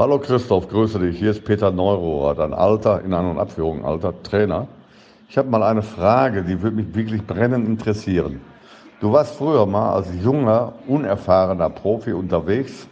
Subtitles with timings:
[0.00, 1.18] Hallo Christoph, grüße dich.
[1.18, 4.66] Hier ist Peter Neurohr, dein alter, in An- und Abführung alter Trainer.
[5.28, 8.40] Ich habe mal eine Frage, die würde mich wirklich brennend interessieren.
[9.02, 12.88] Du warst früher mal als junger, unerfahrener Profi unterwegs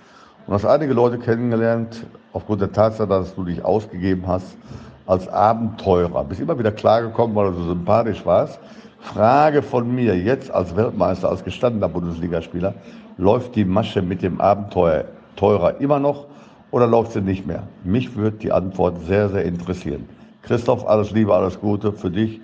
[0.47, 4.59] und hast einige Leute kennengelernt, aufgrund der Tatsache, dass du dich ausgegeben hast
[5.07, 6.25] als Abenteurer.
[6.25, 8.61] Bist immer wieder klargekommen, weil du so sympathisch warst.
[9.01, 12.75] Frage von mir jetzt als Weltmeister, als gestandener Bundesligaspieler,
[13.17, 16.27] läuft die Masche mit dem Abenteurer immer noch
[16.71, 17.67] oder läuft sie nicht mehr?
[17.85, 20.09] Mich würde die Antwort sehr, sehr interessieren.
[20.43, 22.41] Christoph, alles Liebe, alles Gute für dich,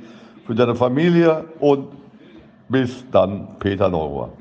[0.47, 1.89] für deine Familie und
[2.69, 4.33] bis dann, Peter Neurohr.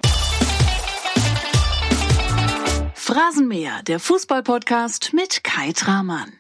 [2.94, 6.32] Phrasenmäher, der Fußballpodcast mit Kai Tramann.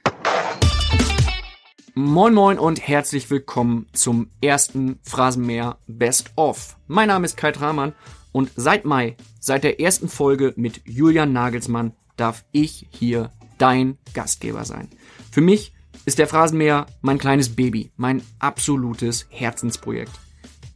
[1.95, 6.77] Moin moin und herzlich willkommen zum ersten Phrasenmäher Best of.
[6.87, 7.93] Mein Name ist Kai Tramann
[8.31, 14.65] und seit Mai, seit der ersten Folge mit Julian Nagelsmann, darf ich hier dein Gastgeber
[14.65, 14.89] sein.
[15.31, 15.73] Für mich
[16.05, 20.11] ist der Phrasenmäher mein kleines Baby, mein absolutes Herzensprojekt.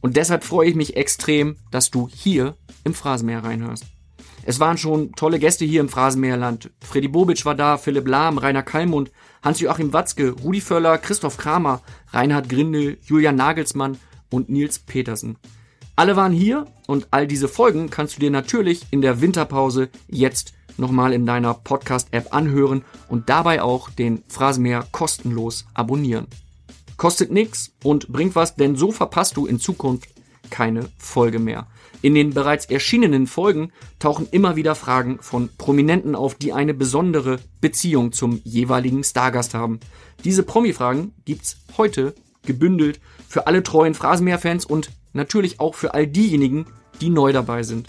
[0.00, 3.84] Und deshalb freue ich mich extrem, dass du hier im Phrasenmäher reinhörst.
[4.44, 6.70] Es waren schon tolle Gäste hier im Phrasenmäherland.
[6.80, 9.10] Freddy Bobic war da, Philipp Lahm, Rainer Kallmund,
[9.42, 13.98] Hans-Joachim Watzke, Rudi Völler, Christoph Kramer, Reinhard Grindel, Julian Nagelsmann
[14.30, 15.36] und Nils Petersen.
[15.96, 20.54] Alle waren hier und all diese Folgen kannst du dir natürlich in der Winterpause jetzt
[20.78, 26.26] nochmal in deiner Podcast-App anhören und dabei auch den Phrasenmäher kostenlos abonnieren.
[26.96, 30.08] Kostet nix und bringt was, denn so verpasst du in Zukunft
[30.50, 31.66] keine Folge mehr.
[32.00, 37.38] In den bereits erschienenen Folgen tauchen immer wieder Fragen von Prominenten auf, die eine besondere
[37.60, 39.80] Beziehung zum jeweiligen Stargast haben.
[40.24, 42.14] Diese Promi-Fragen gibt's heute
[42.46, 46.66] gebündelt für alle treuen Phrasenmäher-Fans und natürlich auch für all diejenigen,
[47.00, 47.88] die neu dabei sind.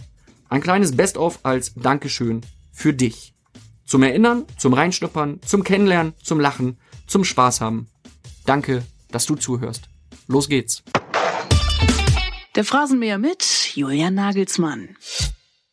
[0.49, 2.41] Ein kleines Best-of als Dankeschön
[2.79, 3.33] für dich.
[3.85, 6.77] Zum Erinnern, zum Reinschnuppern, zum Kennenlernen, zum Lachen,
[7.07, 7.87] zum Spaß haben.
[8.45, 9.89] Danke, dass du zuhörst.
[10.27, 10.83] Los geht's.
[12.55, 13.43] Der Phrasenmäher mit
[13.75, 14.95] Julian Nagelsmann.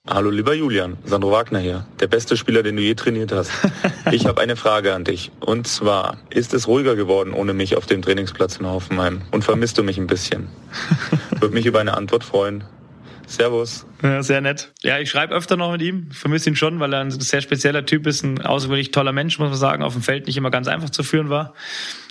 [0.08, 3.50] Hallo lieber Julian, Sandro Wagner hier, der beste Spieler, den du je trainiert hast.
[4.12, 5.32] Ich habe eine Frage an dich.
[5.40, 9.22] Und zwar, ist es ruhiger geworden ohne mich auf dem Trainingsplatz in Hoffenheim?
[9.32, 10.46] Und vermisst du mich ein bisschen?
[11.40, 12.62] Würde mich über eine Antwort freuen.
[13.26, 13.86] Servus.
[14.02, 14.72] Ja, sehr nett.
[14.82, 17.84] Ja, ich schreibe öfter noch mit ihm, vermisse ihn schon, weil er ein sehr spezieller
[17.84, 20.68] Typ ist, ein außergewöhnlich toller Mensch, muss man sagen, auf dem Feld nicht immer ganz
[20.68, 21.54] einfach zu führen war.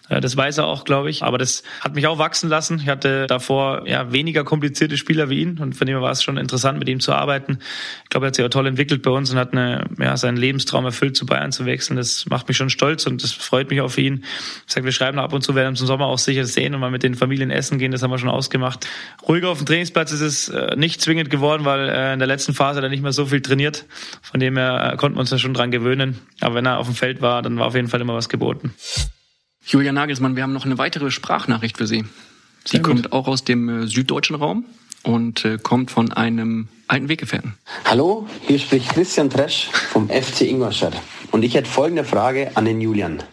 [0.10, 1.24] Äh, das weiß er auch, glaube ich.
[1.24, 2.80] Aber das hat mich auch wachsen lassen.
[2.80, 6.38] Ich hatte davor ja weniger komplizierte Spieler wie ihn und von dem war es schon
[6.38, 7.60] interessant, mit ihm zu arbeiten.
[8.04, 10.38] Ich glaube, er hat sich auch toll entwickelt bei uns und hat eine, ja, seinen
[10.38, 11.98] Lebenstraum erfüllt, zu Bayern zu wechseln.
[11.98, 14.24] Das macht mich schon stolz und das freut mich auch für ihn.
[14.68, 16.82] Ich sage, wir schreiben ab und zu, werden uns im Sommer auch sicher sehen und
[16.82, 17.92] mal mit den Familien essen gehen.
[17.92, 18.88] Das haben wir schon ausgemacht.
[19.28, 22.54] Ruhiger auf dem Trainingsplatz ist es äh, nicht zwingend geworden, weil äh, in der letzten
[22.54, 23.86] Phase hat er nicht mehr so viel trainiert.
[24.22, 26.20] Von dem her konnten wir uns da schon dran gewöhnen.
[26.42, 28.74] Aber wenn er auf dem Feld war, dann war auf jeden Fall immer was geboten.
[29.68, 32.06] Julian Nagelsmann, wir haben noch eine weitere Sprachnachricht für Sie.
[32.66, 34.66] Sie kommt auch aus dem äh, süddeutschen Raum
[35.02, 37.56] und äh, kommt von einem alten Weggefährten.
[37.84, 40.94] Hallo, hier spricht Christian Tresch vom FC Ingolstadt.
[41.32, 43.24] Und ich hätte folgende Frage an den Julian.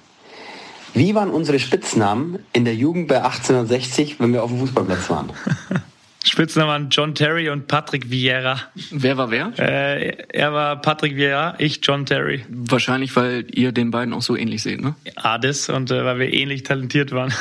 [0.94, 5.32] Wie waren unsere Spitznamen in der Jugend bei 1860, wenn wir auf dem Fußballplatz waren?
[6.24, 8.60] Spitznamen John Terry und Patrick Vieira.
[8.90, 9.52] Wer war wer?
[9.58, 12.44] Äh, er war Patrick Vieira, ich John Terry.
[12.48, 14.94] Wahrscheinlich, weil ihr den beiden auch so ähnlich seht, ne?
[15.16, 17.32] Ah, das und äh, weil wir ähnlich talentiert waren.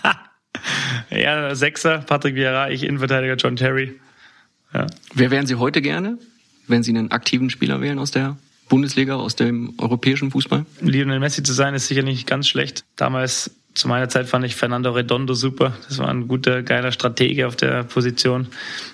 [1.10, 3.98] ja, Sechser, Patrick Vieira, ich Innenverteidiger John Terry.
[4.72, 4.86] Ja.
[5.14, 6.18] Wer wären Sie heute gerne,
[6.66, 8.36] wenn Sie einen aktiven Spieler wählen aus der
[8.68, 10.66] Bundesliga, aus dem europäischen Fußball?
[10.80, 12.84] Lionel Messi zu sein, ist sicher nicht ganz schlecht.
[12.96, 15.72] Damals zu meiner Zeit fand ich Fernando Redondo super.
[15.88, 18.48] Das war ein guter, geiler Stratege auf der Position.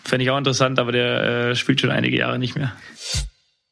[0.04, 2.72] Fände ich auch interessant, aber der äh, spielt schon einige Jahre nicht mehr.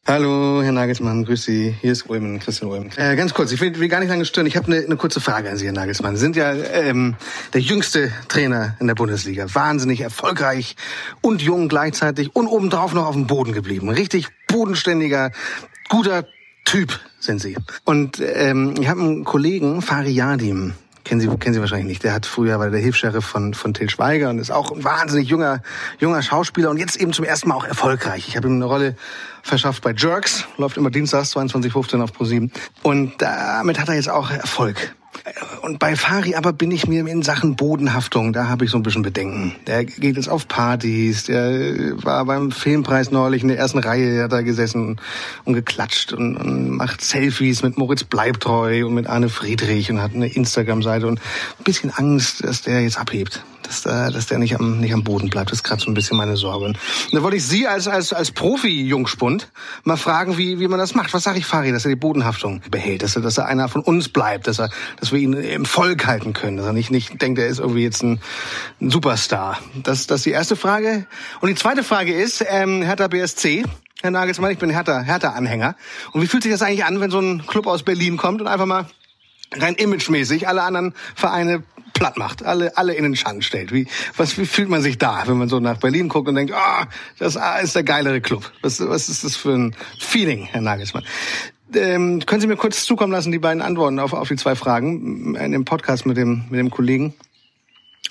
[0.06, 1.74] Hallo, Herr Nagelsmann, grüß Sie.
[1.82, 2.90] Hier ist Ulmen, Christian Ulmen.
[2.96, 4.46] Äh, ganz kurz, ich will, will gar nicht lange stören.
[4.46, 6.16] Ich habe eine, eine kurze Frage an Sie, Herr Nagelsmann.
[6.16, 7.16] Sie sind ja ähm,
[7.52, 9.46] der jüngste Trainer in der Bundesliga.
[9.54, 10.76] Wahnsinnig erfolgreich
[11.20, 13.90] und jung gleichzeitig und obendrauf noch auf dem Boden geblieben.
[13.90, 15.30] Richtig bodenständiger,
[15.90, 16.26] guter
[16.64, 17.56] Typ sind Sie.
[17.84, 20.72] Und ähm, ich habe einen Kollegen, Fariadim,
[21.08, 22.04] kennen Sie, kennen Sie wahrscheinlich nicht.
[22.04, 25.28] Der hat früher war der Hilfs-Sheriff von, von Till Schweiger und ist auch ein wahnsinnig
[25.28, 25.62] junger,
[25.98, 28.28] junger Schauspieler und jetzt eben zum ersten Mal auch erfolgreich.
[28.28, 28.94] Ich habe ihm eine Rolle
[29.42, 32.52] verschafft bei Jerks, läuft immer dienstags 22.15 auf ProSieben
[32.82, 34.94] und damit hat er jetzt auch Erfolg.
[35.62, 38.82] Und bei Fari aber bin ich mir in Sachen Bodenhaftung, da habe ich so ein
[38.82, 39.54] bisschen Bedenken.
[39.66, 44.32] Der geht jetzt auf Partys, der war beim Filmpreis neulich in der ersten Reihe, hat
[44.32, 45.00] da gesessen
[45.44, 50.14] und geklatscht und, und macht Selfies mit Moritz Bleibtreu und mit Arne Friedrich und hat
[50.14, 54.56] eine Instagram-Seite und ein bisschen Angst, dass der jetzt abhebt dass, äh, dass der nicht
[54.58, 55.50] am, nicht am Boden bleibt.
[55.50, 56.64] Das ist gerade so ein bisschen meine Sorge.
[56.64, 56.78] Und
[57.12, 59.50] da wollte ich Sie als, als, als Profi-Jungspund
[59.84, 61.12] mal fragen, wie, wie man das macht.
[61.12, 63.82] Was sage ich Fari, dass er die Bodenhaftung behält, dass er, dass er einer von
[63.82, 67.20] uns bleibt, dass er, dass wir ihn im Volk halten können, dass er nicht, nicht
[67.20, 68.20] denkt, er ist irgendwie jetzt ein,
[68.80, 69.58] ein Superstar.
[69.82, 71.06] Das, das ist die erste Frage.
[71.40, 73.64] Und die zweite Frage ist, ähm, Hertha BSC.
[74.00, 75.74] Herr Nagelsmann, ich bin Hertha, Hertha-Anhänger.
[76.12, 78.46] Und wie fühlt sich das eigentlich an, wenn so ein Club aus Berlin kommt und
[78.46, 78.86] einfach mal
[79.56, 81.64] rein imagemäßig alle anderen Vereine
[81.98, 83.72] platt macht, alle, alle in den Schatten stellt.
[83.72, 83.86] Wie,
[84.16, 86.82] was, wie fühlt man sich da, wenn man so nach Berlin guckt und denkt, ah,
[86.82, 86.86] oh,
[87.18, 88.50] das ist der geilere Club.
[88.62, 91.04] Was, was ist das für ein Feeling, Herr Nagelsmann?
[91.74, 95.34] Ähm, können Sie mir kurz zukommen lassen, die beiden Antworten auf, auf die zwei Fragen
[95.34, 97.14] in dem Podcast mit dem, mit dem Kollegen?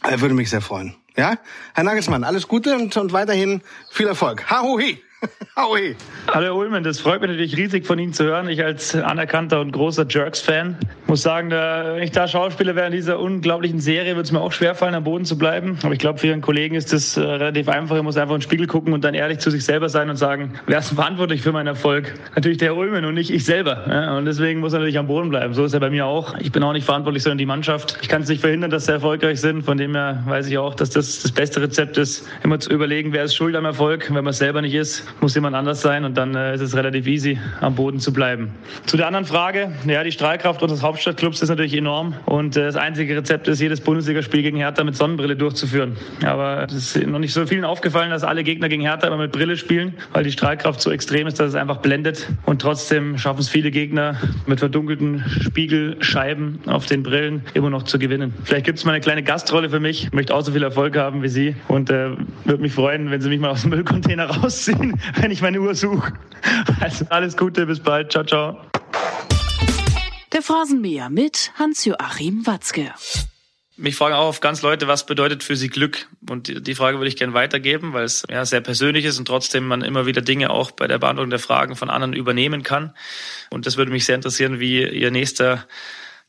[0.03, 0.95] Er würde mich sehr freuen.
[1.15, 1.39] Ja?
[1.73, 4.49] Herr Nagelsmann, alles Gute und, und weiterhin viel Erfolg.
[4.49, 5.01] Ha, ho, hi.
[5.55, 5.95] Aui.
[6.27, 8.47] Hallo Ulmen, das freut mich natürlich riesig von Ihnen zu hören.
[8.49, 10.77] Ich als anerkannter und großer Jerks-Fan
[11.07, 14.51] muss sagen, wenn ich da Schauspieler wäre in dieser unglaublichen Serie, würde es mir auch
[14.51, 15.79] schwerfallen, am Boden zu bleiben.
[15.83, 17.95] Aber ich glaube, für Ihren Kollegen ist das äh, relativ einfach.
[17.95, 20.17] Er muss einfach in den Spiegel gucken und dann ehrlich zu sich selber sein und
[20.17, 22.13] sagen, wer ist verantwortlich für meinen Erfolg?
[22.35, 23.85] Natürlich der Ulmen und nicht ich selber.
[23.89, 24.17] Ja?
[24.17, 25.53] Und deswegen muss er natürlich am Boden bleiben.
[25.53, 26.37] So ist er bei mir auch.
[26.37, 27.97] Ich bin auch nicht verantwortlich, sondern die Mannschaft.
[28.01, 29.63] Ich kann es nicht verhindern, dass sie erfolgreich sind.
[29.63, 33.13] Von dem her weiß ich auch, dass das das beste Rezept ist, immer zu überlegen,
[33.13, 34.07] wer ist schuld am Erfolg.
[34.07, 36.75] Wenn man es selber nicht ist, muss jemand anders sein und dann äh, ist es
[36.75, 38.51] relativ easy, am Boden zu bleiben.
[38.85, 42.75] Zu der anderen Frage, ja, die Strahlkraft unseres Hauptstadtclubs ist natürlich enorm und äh, das
[42.75, 45.97] einzige Rezept ist, jedes Bundesligaspiel gegen Hertha mit Sonnenbrille durchzuführen.
[46.25, 49.31] Aber es ist noch nicht so vielen aufgefallen, dass alle Gegner gegen Hertha immer mit
[49.31, 53.39] Brille spielen, weil die Strahlkraft so extrem ist, dass es einfach blendet und trotzdem schaffen
[53.39, 58.33] es viele Gegner mit verdunkelten Spiegelscheiben auf den Brillen immer noch zu gewinnen.
[58.43, 60.05] Vielleicht gibt es mal eine kleine Gastrolle für mich.
[60.05, 62.11] Ich möchte auch so viel Erfolg haben wie Sie und äh,
[62.45, 65.75] würde mich freuen, wenn Sie mich mal aus dem Müllcontainer rausziehen, wenn ich meine Uhr
[65.75, 66.13] suche.
[66.79, 68.11] Also alles Gute, bis bald.
[68.11, 68.61] Ciao, ciao.
[70.33, 72.93] Der Phrasenmäher mit Hans-Joachim Watzke.
[73.79, 76.07] Mich fragen auch oft ganz Leute, was bedeutet für sie Glück?
[76.27, 79.67] Und die Frage würde ich gerne weitergeben, weil es ja sehr persönlich ist und trotzdem
[79.67, 82.95] man immer wieder Dinge auch bei der Beantwortung der Fragen von anderen übernehmen kann.
[83.51, 85.67] Und das würde mich sehr interessieren, wie Ihr nächster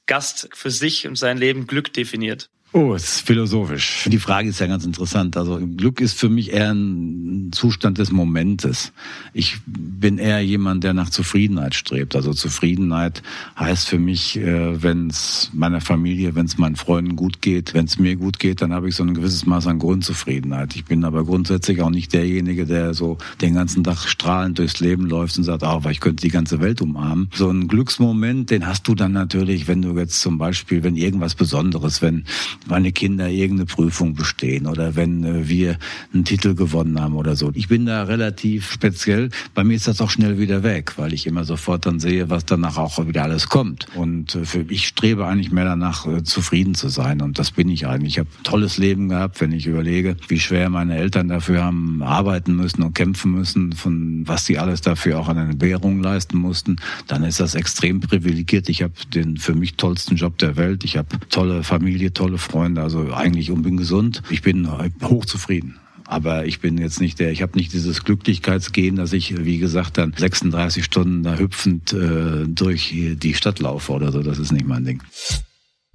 [0.06, 2.50] Gast für sich und sein Leben Glück definiert.
[2.74, 4.04] Oh, es ist philosophisch.
[4.08, 5.38] Die Frage ist ja ganz interessant.
[5.38, 8.92] Also Glück ist für mich eher ein Zustand des Momentes.
[9.32, 12.14] Ich bin eher jemand, der nach Zufriedenheit strebt.
[12.14, 13.22] Also Zufriedenheit
[13.58, 17.86] heißt für mich, äh, wenn es meiner Familie, wenn es meinen Freunden gut geht, wenn
[17.86, 20.76] es mir gut geht, dann habe ich so ein gewisses Maß an Grundzufriedenheit.
[20.76, 25.06] Ich bin aber grundsätzlich auch nicht derjenige, der so den ganzen Tag strahlend durchs Leben
[25.06, 27.30] läuft und sagt, oh, ich könnte die ganze Welt umarmen.
[27.32, 31.34] So ein Glücksmoment, den hast du dann natürlich, wenn du jetzt zum Beispiel, wenn irgendwas
[31.34, 32.24] Besonderes, wenn
[32.66, 35.78] meine Kinder irgendeine Prüfung bestehen oder wenn äh, wir
[36.12, 37.50] einen Titel gewonnen haben oder so.
[37.54, 39.30] Ich bin da relativ speziell.
[39.54, 42.44] Bei mir ist das auch schnell wieder weg, weil ich immer sofort dann sehe, was
[42.44, 43.86] danach auch wieder alles kommt.
[43.94, 47.22] Und äh, für, ich strebe eigentlich mehr danach, äh, zufrieden zu sein.
[47.22, 48.14] Und das bin ich eigentlich.
[48.14, 52.02] Ich habe ein tolles Leben gehabt, wenn ich überlege, wie schwer meine Eltern dafür haben
[52.02, 56.76] arbeiten müssen und kämpfen müssen, von was sie alles dafür auch an Entbehrungen leisten mussten.
[57.06, 58.68] Dann ist das extrem privilegiert.
[58.68, 60.84] Ich habe den für mich tollsten Job der Welt.
[60.84, 64.22] Ich habe tolle Familie, tolle Freunde, also eigentlich und bin gesund.
[64.30, 64.68] Ich bin
[65.02, 65.78] hochzufrieden.
[66.06, 69.98] Aber ich bin jetzt nicht der, ich habe nicht dieses Glücklichkeitsgehen, dass ich, wie gesagt,
[69.98, 74.22] dann 36 Stunden da hüpfend äh, durch die Stadt laufe oder so.
[74.22, 75.02] Das ist nicht mein Ding.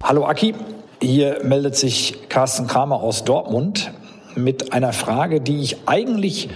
[0.02, 0.54] Hallo Aki,
[1.02, 3.92] hier meldet sich Carsten Kramer aus Dortmund
[4.36, 6.48] mit einer Frage, die ich eigentlich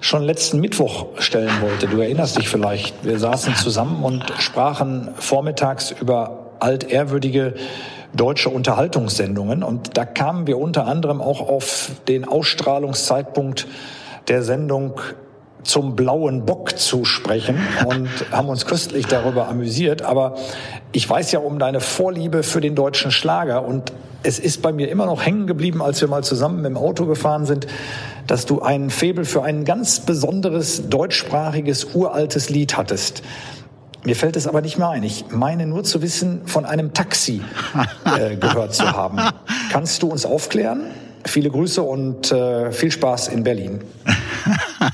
[0.00, 1.86] schon letzten Mittwoch stellen wollte.
[1.86, 3.04] Du erinnerst dich vielleicht.
[3.04, 7.54] Wir saßen zusammen und sprachen vormittags über altehrwürdige
[8.16, 9.62] deutsche Unterhaltungssendungen.
[9.62, 13.66] Und da kamen wir unter anderem auch auf den Ausstrahlungszeitpunkt
[14.28, 15.00] der Sendung
[15.62, 20.02] zum blauen Bock zu sprechen und haben uns köstlich darüber amüsiert.
[20.02, 20.36] Aber
[20.92, 23.92] ich weiß ja um deine Vorliebe für den deutschen Schlager und
[24.22, 27.46] es ist bei mir immer noch hängen geblieben, als wir mal zusammen im Auto gefahren
[27.46, 27.66] sind,
[28.26, 33.22] dass du ein Faible für ein ganz besonderes deutschsprachiges uraltes Lied hattest.
[34.06, 35.02] Mir fällt es aber nicht mehr ein.
[35.02, 37.42] Ich meine nur zu wissen, von einem Taxi
[38.04, 39.18] äh, gehört zu haben.
[39.72, 40.82] Kannst du uns aufklären?
[41.24, 43.80] Viele Grüße und äh, viel Spaß in Berlin.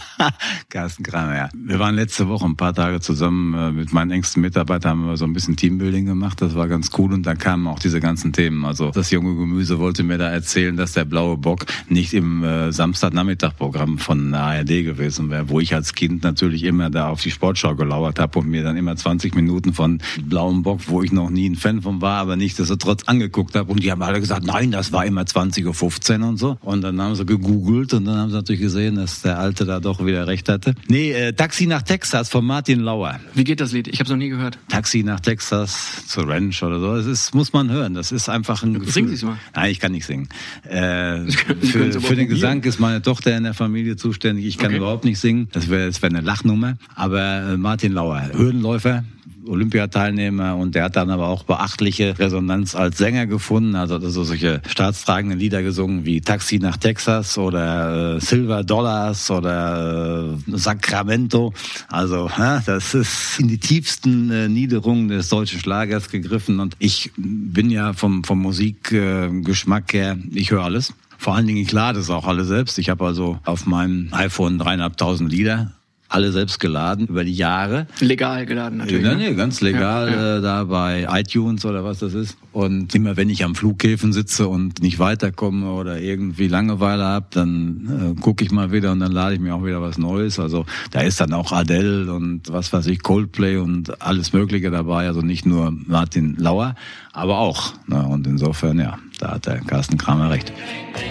[0.69, 1.49] Carsten Kramer, ja.
[1.55, 5.17] Wir waren letzte Woche ein paar Tage zusammen äh, mit meinen engsten Mitarbeitern, haben wir
[5.17, 6.41] so ein bisschen Teambuilding gemacht.
[6.41, 8.65] Das war ganz cool und da kamen auch diese ganzen Themen.
[8.65, 12.73] Also das junge Gemüse wollte mir da erzählen, dass der blaue Bock nicht im äh,
[12.73, 17.31] Samstagnachmittagprogramm von der ARD gewesen wäre, wo ich als Kind natürlich immer da auf die
[17.31, 21.31] Sportschau gelauert habe und mir dann immer 20 Minuten von blauem Bock, wo ich noch
[21.31, 23.73] nie ein Fan von war, aber nicht trotz angeguckt habe.
[23.73, 26.57] Und die haben alle gesagt, nein, das war immer 20.15 Uhr und so.
[26.61, 29.81] Und dann haben sie gegoogelt und dann haben sie natürlich gesehen, dass der Alte da
[29.83, 30.75] doch wieder recht hatte.
[30.89, 33.21] Nee, äh, Taxi nach Texas von Martin Lauer.
[33.35, 33.89] Wie geht das Lied?
[33.89, 34.59] Ich habe es noch nie gehört.
[34.69, 36.97] Taxi nach Texas zur Ranch oder so.
[36.97, 37.95] Das ist, muss man hören.
[37.95, 38.93] Das ist einfach ein Gefühl.
[38.93, 39.37] Singen Sie es mal.
[39.55, 40.29] Nein, ich kann nicht singen.
[40.69, 42.29] Äh, für, für den.
[42.29, 44.47] Gesang ist meine Tochter in der Familie zuständig.
[44.47, 44.79] Ich kann Okay.
[44.79, 45.49] überhaupt nicht singen.
[45.53, 46.77] Das wäre wär eine Lachnummer.
[46.95, 49.05] Aber äh, Martin Lauer, Hürdenläufer,
[49.47, 53.75] Olympiateilnehmer und der hat dann aber auch beachtliche Resonanz als Sänger gefunden.
[53.75, 59.31] Also hat so solche staatstragenden Lieder gesungen wie Taxi nach Texas oder äh, Silver Dollars
[59.31, 61.53] oder äh, Sacramento.
[61.89, 62.31] Also
[62.67, 67.93] das ist in die tiefsten äh, Niederungen des deutschen Schlagers gegriffen und ich bin ja
[67.93, 70.93] vom, vom Musikgeschmack Geschmack her, ich höre alles.
[71.19, 72.79] Vor allen Dingen, ich lade es auch alle selbst.
[72.79, 75.73] Ich habe also auf meinem iPhone dreieinhalbtausend Lieder,
[76.13, 77.87] alle selbst geladen über die Jahre.
[78.01, 79.05] Legal geladen natürlich.
[79.05, 79.31] Ja, ne?
[79.31, 80.39] nee, ganz legal Ja, ja.
[80.39, 82.37] Äh, da bei iTunes oder was das ist.
[82.53, 88.15] Und immer wenn ich am Flughäfen sitze und nicht weiterkomme oder irgendwie Langeweile habe, dann
[88.17, 90.39] äh, gucke ich mal wieder und dann lade ich mir auch wieder was Neues.
[90.39, 95.07] Also da ist dann auch Adele und was weiß ich, Coldplay und alles Mögliche dabei.
[95.07, 96.75] Also nicht nur Martin Lauer,
[97.13, 97.73] aber auch.
[97.87, 98.07] Ne?
[98.07, 100.53] Und insofern, ja, da hat der Carsten Kramer recht.
[100.95, 101.11] Hey,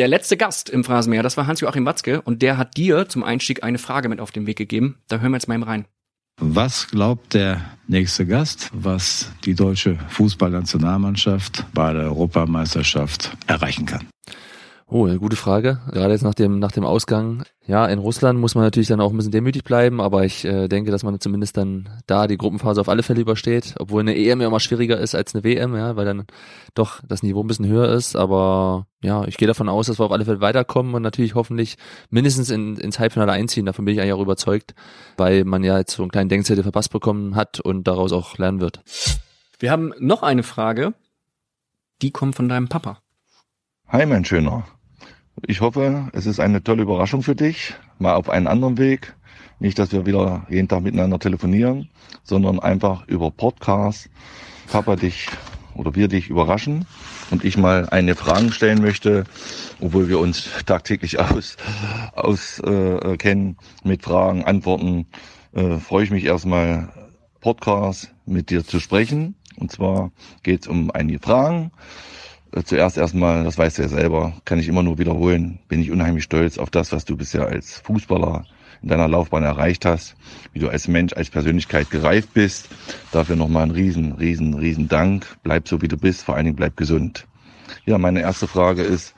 [0.00, 3.62] Der letzte Gast im Phrasenmäher, das war Hans-Joachim Watzke und der hat dir zum Einstieg
[3.62, 4.96] eine Frage mit auf den Weg gegeben.
[5.08, 5.84] Da hören wir jetzt mal eben rein.
[6.40, 14.08] Was glaubt der nächste Gast, was die deutsche Fußballnationalmannschaft bei der Europameisterschaft erreichen kann?
[14.92, 15.78] Oh, eine gute Frage.
[15.92, 17.44] Gerade jetzt nach dem, nach dem Ausgang.
[17.64, 20.66] Ja, in Russland muss man natürlich dann auch ein bisschen demütig bleiben, aber ich äh,
[20.66, 24.40] denke, dass man zumindest dann da die Gruppenphase auf alle Fälle übersteht, obwohl eine EM
[24.40, 26.26] ja immer schwieriger ist als eine WM, ja, weil dann
[26.74, 28.16] doch das Niveau ein bisschen höher ist.
[28.16, 31.76] Aber ja, ich gehe davon aus, dass wir auf alle Fälle weiterkommen und natürlich hoffentlich
[32.08, 33.66] mindestens in, ins Halbfinale einziehen.
[33.66, 34.74] Davon bin ich eigentlich auch überzeugt,
[35.16, 38.60] weil man ja jetzt so einen kleinen Denkzettel verpasst bekommen hat und daraus auch lernen
[38.60, 38.82] wird.
[39.60, 40.94] Wir haben noch eine Frage,
[42.02, 42.98] die kommt von deinem Papa.
[43.86, 44.64] Hi, mein Schöner.
[45.46, 49.14] Ich hoffe, es ist eine tolle Überraschung für dich, mal auf einen anderen Weg.
[49.58, 51.88] Nicht, dass wir wieder jeden Tag miteinander telefonieren,
[52.22, 54.10] sondern einfach über Podcast
[54.70, 55.28] Papa dich
[55.74, 56.84] oder wir dich überraschen
[57.30, 59.24] und ich mal eine Frage stellen möchte,
[59.80, 61.56] obwohl wir uns tagtäglich aus,
[62.14, 65.06] aus äh, kennen mit Fragen, Antworten,
[65.52, 66.92] äh, freue ich mich erstmal
[67.40, 69.34] Podcast mit dir zu sprechen.
[69.56, 71.70] Und zwar geht es um einige Fragen.
[72.52, 75.90] Äh, Zuerst erstmal, das weißt du ja selber, kann ich immer nur wiederholen, bin ich
[75.90, 78.44] unheimlich stolz auf das, was du bisher als Fußballer
[78.82, 80.16] in deiner Laufbahn erreicht hast,
[80.52, 82.68] wie du als Mensch, als Persönlichkeit gereift bist.
[83.12, 85.26] Dafür nochmal ein riesen, riesen, riesen Dank.
[85.42, 87.26] Bleib so, wie du bist, vor allen Dingen bleib gesund.
[87.84, 89.14] Ja, meine erste Frage ist,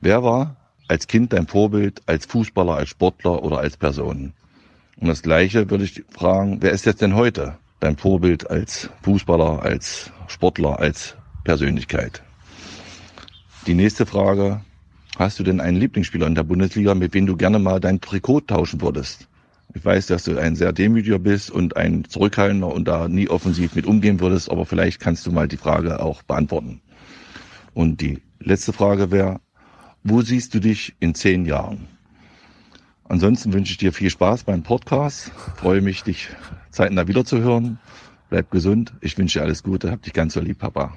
[0.00, 4.34] wer war als Kind dein Vorbild, als Fußballer, als Sportler oder als Person?
[4.98, 9.62] Und das Gleiche würde ich fragen, wer ist jetzt denn heute dein Vorbild als Fußballer,
[9.62, 12.22] als Sportler, als Persönlichkeit?
[13.66, 14.60] Die nächste Frage,
[15.18, 18.42] hast du denn einen Lieblingsspieler in der Bundesliga, mit dem du gerne mal dein Trikot
[18.42, 19.26] tauschen würdest?
[19.74, 23.74] Ich weiß, dass du ein sehr demütiger bist und ein Zurückhaltender und da nie offensiv
[23.74, 26.80] mit umgehen würdest, aber vielleicht kannst du mal die Frage auch beantworten.
[27.74, 29.40] Und die letzte Frage wäre,
[30.04, 31.88] wo siehst du dich in zehn Jahren?
[33.08, 35.32] Ansonsten wünsche ich dir viel Spaß beim Podcast.
[35.56, 36.28] Freue mich, dich
[36.70, 37.80] zeitnah wiederzuhören.
[38.30, 38.92] Bleib gesund.
[39.00, 39.90] Ich wünsche dir alles Gute.
[39.90, 40.96] Hab dich ganz so lieb, Papa.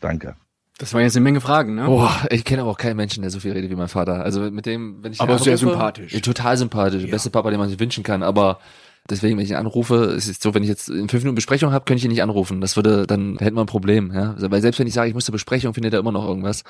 [0.00, 0.34] Danke.
[0.80, 1.84] Das war jetzt eine Menge Fragen, ne?
[1.84, 4.24] Boah, ich kenne aber auch keinen Menschen, der so viel redet wie mein Vater.
[4.24, 6.14] Also mit dem, wenn ich Aber sehr sympathisch.
[6.14, 7.02] Ja, total sympathisch.
[7.02, 8.22] Der beste Papa, den man sich wünschen kann.
[8.22, 8.60] Aber
[9.08, 11.72] deswegen, wenn ich ihn anrufe, ist es so, wenn ich jetzt in fünf Minuten Besprechung
[11.72, 12.60] habe, könnte ich ihn nicht anrufen.
[12.60, 14.12] Das würde, dann hätten wir ein Problem.
[14.12, 14.34] Ja?
[14.38, 16.64] Weil selbst wenn ich sage, ich muss zur Besprechung, findet er immer noch irgendwas.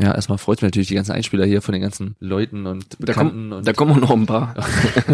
[0.00, 3.06] Ja, erstmal freut mich natürlich die ganzen Einspieler hier von den ganzen Leuten und Da
[3.06, 3.32] Bekannten.
[3.50, 4.54] kommen, und da kommen noch ein paar.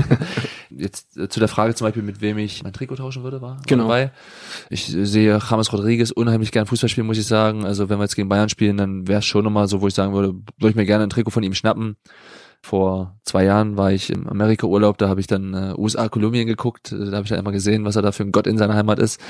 [0.70, 3.60] jetzt äh, zu der Frage zum Beispiel, mit wem ich mein Trikot tauschen würde, war
[3.66, 3.84] Genau.
[3.84, 4.12] dabei.
[4.68, 7.64] Ich äh, sehe James Rodriguez unheimlich gern Fußball spielen, muss ich sagen.
[7.64, 9.94] Also wenn wir jetzt gegen Bayern spielen, dann wäre es schon nochmal so, wo ich
[9.94, 11.96] sagen würde, würde ich mir gerne ein Trikot von ihm schnappen.
[12.64, 16.92] Vor zwei Jahren war ich im Amerika-Urlaub, da habe ich dann äh, USA, Kolumbien geguckt.
[16.92, 18.72] Äh, Da habe ich dann immer gesehen, was er da für ein Gott in seiner
[18.74, 19.20] Heimat ist.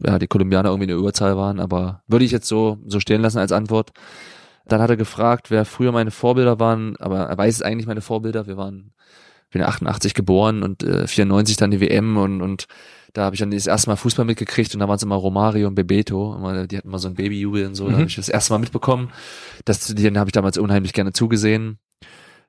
[0.00, 3.20] Ja, die Kolumbianer irgendwie in der Überzahl waren, aber würde ich jetzt so, so stehen
[3.20, 3.90] lassen als Antwort.
[4.68, 8.00] Dann hat er gefragt, wer früher meine Vorbilder waren, aber er weiß es eigentlich meine
[8.00, 8.46] Vorbilder.
[8.46, 8.92] Wir waren,
[9.46, 12.66] ich bin ja 88 geboren und äh, 94 dann die WM und, und
[13.12, 15.66] da habe ich dann das erste Mal Fußball mitgekriegt und da waren es immer Romario
[15.66, 16.36] und Bebeto.
[16.36, 17.86] Immer, die hatten immer so ein Babyjubel und so.
[17.86, 17.96] Da Mhm.
[17.96, 19.10] habe ich das erste Mal mitbekommen.
[19.64, 21.78] Das, den habe ich damals unheimlich gerne zugesehen.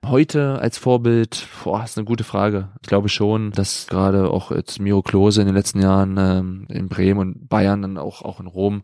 [0.05, 2.69] Heute als Vorbild, boah, ist eine gute Frage.
[2.81, 6.87] Ich glaube schon, dass gerade auch jetzt Miro Klose in den letzten Jahren ähm, in
[6.87, 8.83] Bremen und Bayern dann auch, auch in Rom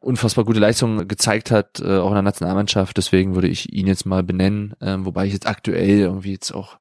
[0.00, 2.96] unfassbar gute Leistungen gezeigt hat, äh, auch in der Nationalmannschaft.
[2.96, 6.78] Deswegen würde ich ihn jetzt mal benennen, ähm, wobei ich jetzt aktuell irgendwie jetzt auch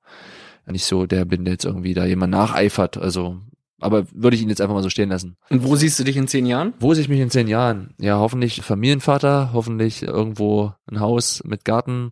[0.67, 2.97] nicht so der bin, der jetzt irgendwie da jemand nacheifert.
[2.97, 3.37] Also,
[3.81, 5.35] aber würde ich ihn jetzt einfach mal so stehen lassen.
[5.49, 6.73] Und wo siehst du dich in zehn Jahren?
[6.79, 7.93] Wo sehe ich mich in zehn Jahren?
[7.99, 12.11] Ja, hoffentlich Familienvater, hoffentlich irgendwo ein Haus mit Garten,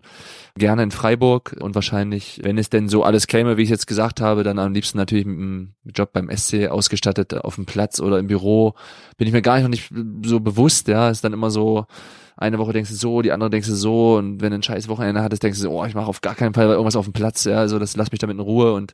[0.57, 4.19] gerne in Freiburg und wahrscheinlich, wenn es denn so alles käme, wie ich jetzt gesagt
[4.19, 8.19] habe, dann am liebsten natürlich mit einem Job beim SC ausgestattet auf dem Platz oder
[8.19, 8.73] im Büro.
[9.17, 9.91] Bin ich mir gar nicht noch nicht
[10.25, 11.85] so bewusst, ja, ist dann immer so,
[12.35, 14.87] eine Woche denkst du so, die andere denkst du so und wenn du ein scheiß
[14.87, 17.13] Wochenende hattest, denkst du so, oh, ich mache auf gar keinen Fall irgendwas auf dem
[17.13, 18.93] Platz, ja, also das lass mich damit in Ruhe und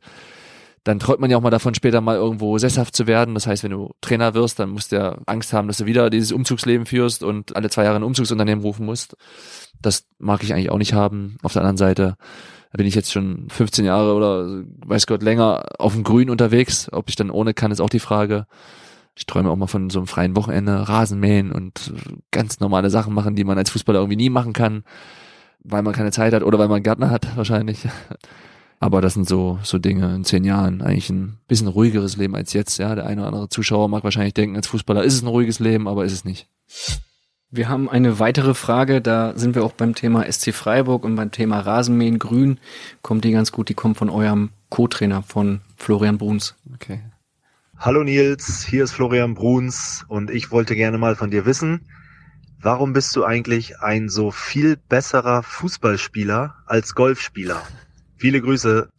[0.84, 3.34] dann träumt man ja auch mal davon, später mal irgendwo sesshaft zu werden.
[3.34, 6.10] Das heißt, wenn du Trainer wirst, dann musst du ja Angst haben, dass du wieder
[6.10, 9.16] dieses Umzugsleben führst und alle zwei Jahre ein Umzugsunternehmen rufen musst.
[9.82, 11.38] Das mag ich eigentlich auch nicht haben.
[11.44, 12.16] Auf der anderen Seite
[12.72, 16.90] bin ich jetzt schon 15 Jahre oder weiß Gott länger auf dem Grün unterwegs.
[16.92, 18.46] Ob ich dann ohne kann, ist auch die Frage.
[19.16, 21.94] Ich träume auch mal von so einem freien Wochenende, Rasenmähen und
[22.32, 24.84] ganz normale Sachen machen, die man als Fußballer irgendwie nie machen kann,
[25.64, 27.88] weil man keine Zeit hat oder weil man einen Gärtner hat, wahrscheinlich.
[28.80, 30.82] Aber das sind so, so Dinge in zehn Jahren.
[30.82, 32.78] Eigentlich ein bisschen ruhigeres Leben als jetzt.
[32.78, 35.60] Ja, der eine oder andere Zuschauer mag wahrscheinlich denken, als Fußballer ist es ein ruhiges
[35.60, 36.48] Leben, aber ist es nicht.
[37.52, 41.32] Wir haben eine weitere Frage, da sind wir auch beim Thema SC Freiburg und beim
[41.32, 42.60] Thema Rasenmähen Grün.
[43.02, 46.56] Kommt die ganz gut, die kommt von eurem Co-Trainer, von Florian Bruns.
[46.76, 47.02] Okay.
[47.78, 51.88] Hallo Nils, hier ist Florian Bruns und ich wollte gerne mal von dir wissen,
[52.62, 57.64] warum bist du eigentlich ein so viel besserer Fußballspieler als Golfspieler?
[58.20, 58.90] Viele Grüße.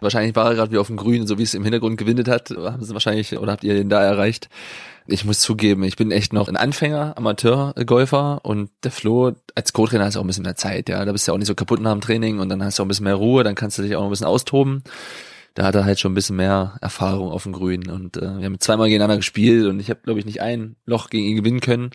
[0.00, 2.50] Wahrscheinlich war er gerade wie auf dem Grün, so wie es im Hintergrund gewindet hat,
[2.50, 4.48] haben sie wahrscheinlich, oder habt ihr den da erreicht?
[5.08, 10.04] Ich muss zugeben, ich bin echt noch ein Anfänger, Amateur-Golfer und der Flo als Co-Trainer
[10.04, 11.04] hast du auch ein bisschen mehr Zeit, ja.
[11.04, 12.82] Da bist du ja auch nicht so kaputt nach dem Training und dann hast du
[12.82, 14.84] auch ein bisschen mehr Ruhe, dann kannst du dich auch ein bisschen austoben.
[15.54, 18.44] Da hat er halt schon ein bisschen mehr Erfahrung auf dem Grün und äh, wir
[18.44, 21.60] haben zweimal gegeneinander gespielt und ich habe, glaube ich, nicht ein Loch gegen ihn gewinnen
[21.60, 21.90] können.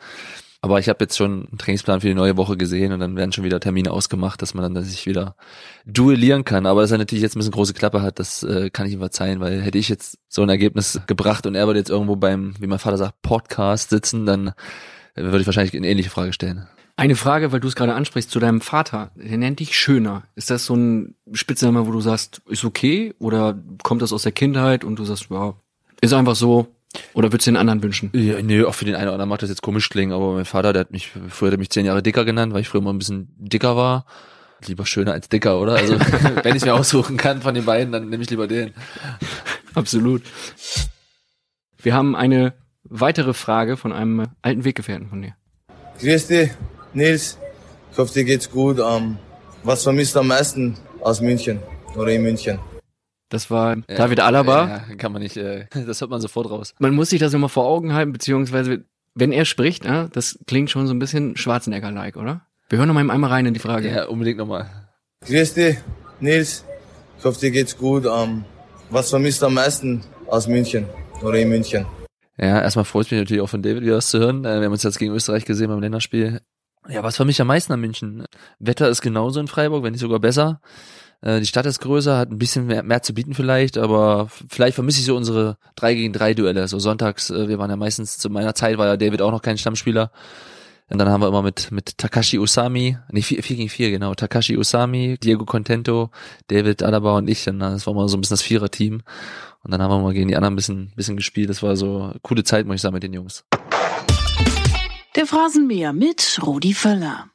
[0.64, 3.34] Aber ich habe jetzt schon einen Trainingsplan für die neue Woche gesehen und dann werden
[3.34, 5.36] schon wieder Termine ausgemacht, dass man dann sich wieder
[5.86, 6.66] duellieren kann.
[6.66, 9.00] Aber dass er natürlich jetzt ein bisschen große Klappe hat, das äh, kann ich ihm
[9.00, 12.54] verzeihen, weil hätte ich jetzt so ein Ergebnis gebracht und er würde jetzt irgendwo beim,
[12.62, 14.54] wie mein Vater sagt, Podcast sitzen, dann
[15.16, 16.66] äh, würde ich wahrscheinlich eine ähnliche Frage stellen.
[16.96, 19.12] Eine Frage, weil du es gerade ansprichst, zu deinem Vater.
[19.16, 20.24] Der nennt dich Schöner.
[20.36, 23.14] Ist das so ein Spitzname, wo du sagst, ist okay?
[23.20, 25.56] Oder kommt das aus der Kindheit und du sagst, ja,
[26.00, 26.68] ist einfach so?
[27.14, 28.12] Oder würdest du den anderen wünschen?
[28.14, 30.46] Ja, nö, auch für den einen oder anderen macht das jetzt komisch klingen, aber mein
[30.46, 32.82] Vater, der hat mich, früher hat er mich zehn Jahre dicker genannt, weil ich früher
[32.82, 34.06] immer ein bisschen dicker war.
[34.66, 35.74] Lieber schöner als dicker, oder?
[35.74, 36.00] Also,
[36.44, 38.74] wenn ich mir aussuchen kann von den beiden, dann nehme ich lieber den.
[39.74, 40.22] Absolut.
[41.82, 42.54] Wir haben eine
[42.84, 45.36] weitere Frage von einem alten Weggefährten von dir.
[46.00, 46.52] Grüß dich,
[46.94, 47.38] Nils.
[47.92, 48.80] Ich hoffe, dir geht's gut.
[48.80, 49.18] Ähm,
[49.64, 51.60] was vermisst du am meisten aus München
[51.96, 52.60] oder in München?
[53.34, 54.84] Das war David Alaba.
[54.88, 56.76] Ja, kann man nicht, äh, das hört man sofort raus.
[56.78, 60.70] Man muss sich das immer vor Augen halten, beziehungsweise, wenn er spricht, ja, das klingt
[60.70, 62.46] schon so ein bisschen Schwarzenegger-like, oder?
[62.70, 63.90] Wir hören noch mal einmal rein in die Frage.
[63.90, 64.70] Ja, unbedingt nochmal.
[65.26, 65.78] Grüß dich,
[66.20, 66.64] Nils.
[67.18, 68.06] Ich hoffe, dir geht's gut.
[68.06, 68.46] Ähm,
[68.92, 70.86] was vermisst du am meisten aus München
[71.24, 71.88] oder in München?
[72.38, 74.46] Ja, erstmal freut mich natürlich auch von David wieder was zu hören.
[74.46, 76.42] Äh, Wir haben uns jetzt gegen Österreich gesehen beim Länderspiel.
[76.88, 78.26] Ja, was für mich am meisten an München?
[78.60, 80.62] Wetter ist genauso in Freiburg, wenn nicht sogar besser.
[81.24, 84.76] Äh, Die Stadt ist größer, hat ein bisschen mehr, mehr zu bieten vielleicht, aber vielleicht
[84.76, 86.68] vermisse ich so unsere 3 gegen 3 Duelle.
[86.68, 89.42] So sonntags, äh, wir waren ja meistens, zu meiner Zeit war ja David auch noch
[89.42, 90.12] kein Stammspieler.
[90.90, 94.58] Und dann haben wir immer mit, mit Takashi Usami, nee, 4, gegen 4, genau, Takashi
[94.58, 96.12] Usami, Diego Contento,
[96.48, 97.48] David Alaba und ich.
[97.48, 99.02] Und das war mal so ein bisschen das Vierer-Team.
[99.64, 101.50] Und dann haben wir mal gegen die anderen ein bisschen, bisschen gespielt.
[101.50, 103.46] Das war so eine coole Zeit, muss ich sagen, mit den Jungs.
[105.16, 107.28] Der Phrasenmäher mit Rudi Völler.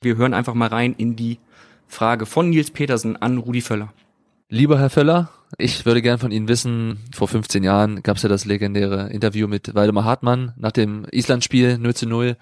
[0.00, 1.40] Wir hören einfach mal rein in die
[1.92, 3.92] Frage von Nils Petersen an Rudi Völler.
[4.48, 5.28] Lieber Herr Völler,
[5.58, 9.46] ich würde gern von Ihnen wissen, vor 15 Jahren gab es ja das legendäre Interview
[9.46, 12.36] mit Waldemar Hartmann nach dem Island-Spiel 0 zu 0.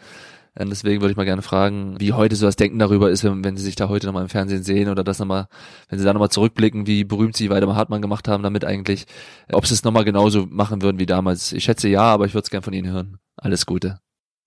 [0.59, 3.43] Und deswegen würde ich mal gerne fragen, wie heute so das Denken darüber ist, wenn,
[3.43, 5.49] wenn Sie sich da heute nochmal im Fernsehen sehen oder das nochmal,
[5.89, 9.07] wenn Sie da nochmal zurückblicken, wie berühmt Sie Weidemar Hartmann gemacht haben damit eigentlich,
[9.53, 11.53] ob Sie es nochmal genauso machen würden wie damals.
[11.53, 13.19] Ich schätze ja, aber ich würde es gerne von Ihnen hören.
[13.37, 13.99] Alles Gute.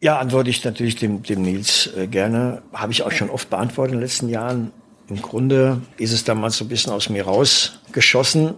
[0.02, 2.62] Ja, antworte ich natürlich dem, dem Nils äh, gerne.
[2.74, 4.72] Habe ich auch schon oft beantwortet in den letzten Jahren.
[5.10, 8.54] Im Grunde ist es damals so ein bisschen aus mir rausgeschossen.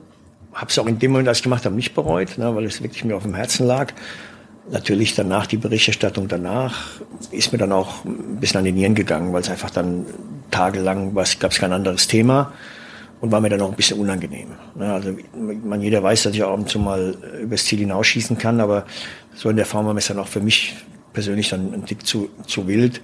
[0.53, 2.81] Habe es auch in dem Moment, als ich gemacht habe, nicht bereut, ne, weil es
[2.81, 3.93] wirklich mir auf dem Herzen lag.
[4.71, 6.99] Natürlich danach die Berichterstattung danach
[7.31, 10.05] ist mir dann auch ein bisschen an die Nieren gegangen, weil es einfach dann
[10.49, 12.53] tagelang gab es kein anderes Thema
[13.21, 14.49] und war mir dann auch ein bisschen unangenehm.
[14.75, 18.37] Ne, also man jeder weiß, dass ich auch ab und zu mal übers Ziel hinausschießen
[18.37, 18.85] kann, aber
[19.33, 20.75] so in der Form war es dann auch für mich
[21.13, 23.01] persönlich dann ein Tick zu, zu wild.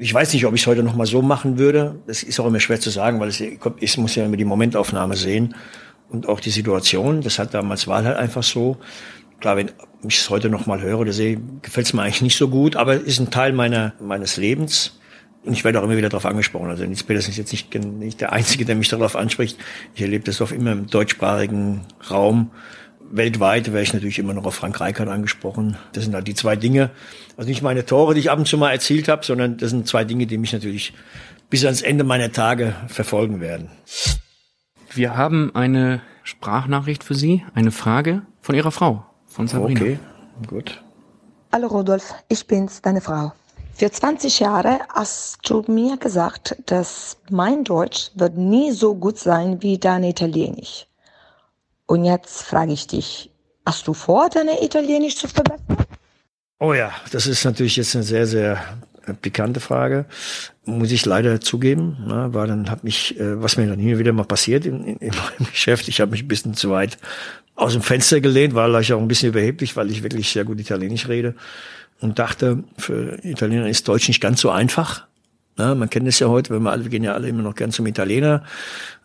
[0.00, 1.96] Ich weiß nicht, ob ich es heute noch mal so machen würde.
[2.06, 5.16] Das ist auch immer schwer zu sagen, weil es ich muss ja immer die Momentaufnahme
[5.16, 5.56] sehen
[6.08, 7.20] und auch die Situation.
[7.20, 8.76] Das hat damals war halt einfach so.
[9.40, 9.72] Klar, wenn
[10.06, 12.76] ich es heute noch mal höre oder sehe, gefällt es mir eigentlich nicht so gut,
[12.76, 15.00] aber es ist ein Teil meiner meines Lebens.
[15.44, 16.68] Und ich werde auch immer wieder darauf angesprochen.
[16.68, 19.58] Also Nils Peters ist jetzt nicht, nicht der Einzige, der mich darauf anspricht.
[19.96, 22.52] Ich erlebe das auch immer im deutschsprachigen Raum
[23.10, 25.76] weltweit wäre ich natürlich immer noch auf Frank Reichardt angesprochen.
[25.92, 26.90] Das sind halt die zwei Dinge.
[27.36, 29.86] Also nicht meine Tore, die ich ab und zu mal erzielt habe, sondern das sind
[29.86, 30.92] zwei Dinge, die mich natürlich
[31.50, 33.70] bis ans Ende meiner Tage verfolgen werden.
[34.92, 39.80] Wir haben eine Sprachnachricht für Sie, eine Frage von Ihrer Frau, von Sabrina.
[39.80, 39.98] Okay,
[40.46, 40.82] gut.
[41.52, 43.32] Hallo Rudolf, ich bin's, deine Frau.
[43.74, 49.62] Für 20 Jahre hast du mir gesagt, dass mein Deutsch wird nie so gut sein
[49.62, 50.86] wie dein Italienisch.
[51.88, 53.30] Und jetzt frage ich dich,
[53.64, 55.86] hast du vor, deine Italienisch zu verbessern?
[56.60, 58.62] Oh ja, das ist natürlich jetzt eine sehr, sehr
[59.22, 60.04] pikante Frage.
[60.66, 61.96] Muss ich leider zugeben.
[62.06, 64.96] Ne, war dann hat mich, äh, was mir dann hier wieder mal passiert in, in,
[64.98, 66.98] in meinem Geschäft, ich habe mich ein bisschen zu weit
[67.54, 70.60] aus dem Fenster gelehnt, war vielleicht auch ein bisschen überheblich, weil ich wirklich sehr gut
[70.60, 71.34] Italienisch rede
[72.00, 75.07] und dachte, für Italiener ist Deutsch nicht ganz so einfach.
[75.58, 77.56] Ja, man kennt es ja heute, wenn wir alle, wir gehen ja alle immer noch
[77.56, 78.44] gern zum Italiener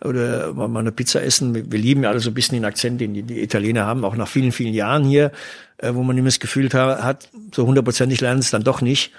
[0.03, 1.55] oder mal eine Pizza essen.
[1.55, 4.05] Wir, wir lieben ja alle so ein bisschen den Akzent, den die, die Italiener haben,
[4.05, 5.31] auch nach vielen, vielen Jahren hier,
[5.77, 9.11] äh, wo man immer das Gefühl hat, so hundertprozentig lernen es dann doch nicht.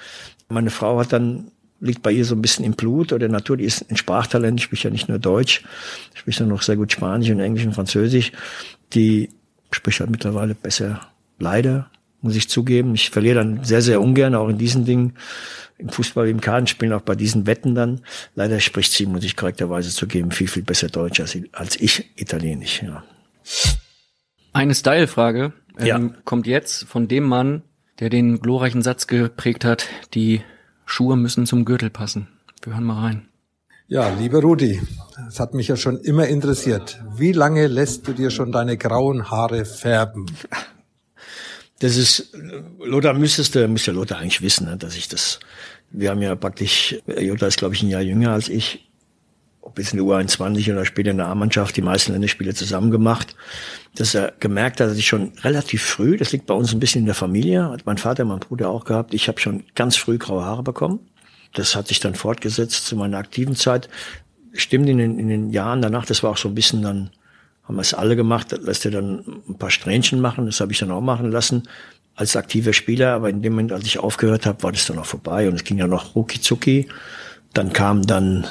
[0.48, 3.64] Meine Frau hat dann liegt bei ihr so ein bisschen im Blut oder Natur, die
[3.64, 5.64] ist ein Sprachtalent, spricht ja nicht nur Deutsch,
[6.14, 8.32] spricht dann noch sehr gut Spanisch und Englisch und Französisch.
[8.94, 9.28] Die
[9.70, 11.00] spricht halt mittlerweile besser,
[11.38, 11.90] leider,
[12.24, 12.94] muss ich zugeben.
[12.94, 15.14] Ich verliere dann sehr, sehr ungern, auch in diesen Dingen
[15.78, 18.00] im Fußball, im Kartenspielen, auch bei diesen Wetten dann.
[18.34, 22.82] Leider spricht sie, muss ich korrekterweise zugeben, viel, viel besser Deutsch als, als ich Italienisch.
[22.82, 23.04] Ja.
[24.52, 26.00] Eine Style-Frage ähm, Ja.
[26.24, 27.62] kommt jetzt von dem Mann,
[28.00, 30.42] der den glorreichen Satz geprägt hat, die
[30.86, 32.28] Schuhe müssen zum Gürtel passen.
[32.62, 33.28] Wir hören mal rein.
[33.86, 34.80] Ja, lieber Rudi,
[35.28, 37.02] es hat mich ja schon immer interessiert.
[37.16, 40.26] Wie lange lässt du dir schon deine grauen Haare färben?
[41.84, 42.32] Das ist,
[42.82, 45.38] Lothar müsstest müsste Lothar eigentlich wissen, ne, dass ich das,
[45.90, 48.90] wir haben ja praktisch, Lothar ist glaube ich ein Jahr jünger als ich,
[49.60, 53.36] ob jetzt in der U21 oder später in der A-Mannschaft, die meisten Länderspiele zusammen gemacht,
[53.96, 57.00] dass er gemerkt hat, dass ich schon relativ früh, das liegt bei uns ein bisschen
[57.00, 60.16] in der Familie, hat mein Vater, mein Bruder auch gehabt, ich habe schon ganz früh
[60.16, 61.00] graue Haare bekommen.
[61.52, 63.90] Das hat sich dann fortgesetzt zu meiner aktiven Zeit.
[64.54, 67.10] Stimmt in den, in den Jahren danach, das war auch so ein bisschen dann,
[67.64, 70.78] haben wir es alle gemacht, lässt er dann ein paar Strähnchen machen, das habe ich
[70.78, 71.64] dann auch machen lassen
[72.14, 75.06] als aktiver Spieler, aber in dem Moment, als ich aufgehört habe, war das dann auch
[75.06, 76.88] vorbei und es ging ja noch rucki zucki.
[77.52, 78.46] Dann kamen dann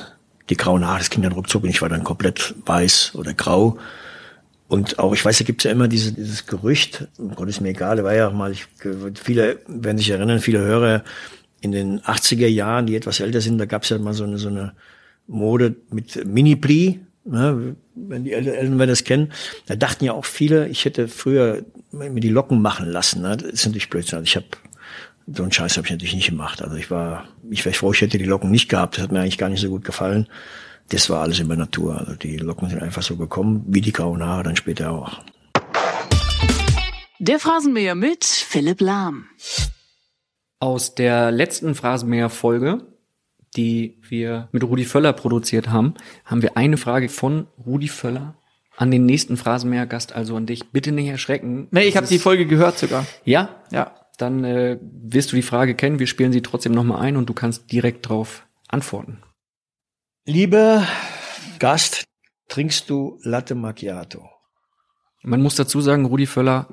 [0.50, 3.78] die grauen Haare, das ging dann ruckzuck und ich war dann komplett weiß oder grau.
[4.68, 7.70] Und auch, ich weiß, da gibt's ja immer diese, dieses Gerücht, um Gott ist mir
[7.70, 8.66] egal, da war ja auch mal, ich,
[9.16, 11.04] viele werden sich erinnern, viele Hörer
[11.62, 14.50] in den 80er Jahren, die etwas älter sind, da gab's ja mal so eine, so
[14.50, 14.74] eine
[15.28, 19.32] Mode mit Mini-Pli, ne, wenn die Eltern werden das kennen,
[19.66, 23.22] da dachten ja auch viele, ich hätte früher mir die Locken machen lassen.
[23.22, 23.38] Ne?
[23.38, 24.18] Das ist natürlich Blödsinn.
[24.20, 24.48] Also ich habe
[25.28, 26.62] so einen Scheiß habe ich natürlich nicht gemacht.
[26.62, 28.98] Also ich war, ich wäre froh, ich hätte die Locken nicht gehabt.
[28.98, 30.28] Das hat mir eigentlich gar nicht so gut gefallen.
[30.90, 31.98] Das war alles über Natur.
[31.98, 35.22] Also die Locken sind einfach so gekommen, wie die grauen Haare dann später auch.
[37.20, 39.28] Der Phrasenmäher mit Philipp Lahm.
[40.60, 42.82] Aus der letzten Phrasenmäher-Folge,
[43.56, 45.94] die wir mit Rudi Völler produziert haben,
[46.26, 48.36] haben wir eine Frage von Rudi Völler
[48.76, 50.72] an den nächsten Phrasenmäher-Gast, also an dich.
[50.72, 51.68] Bitte nicht erschrecken.
[51.72, 53.06] Nee, ich habe die Folge gehört sogar.
[53.24, 53.50] Ja?
[53.72, 53.96] Ja.
[54.18, 56.00] Dann äh, wirst du die Frage kennen.
[56.00, 59.22] Wir spielen sie trotzdem nochmal ein und du kannst direkt drauf antworten.
[60.26, 60.88] Lieber
[61.60, 62.04] Gast,
[62.48, 64.30] trinkst du Latte Macchiato?
[65.24, 66.68] Man muss dazu sagen, Rudi Völler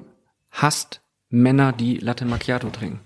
[0.50, 3.00] hasst Männer, die Latte Macchiato trinken.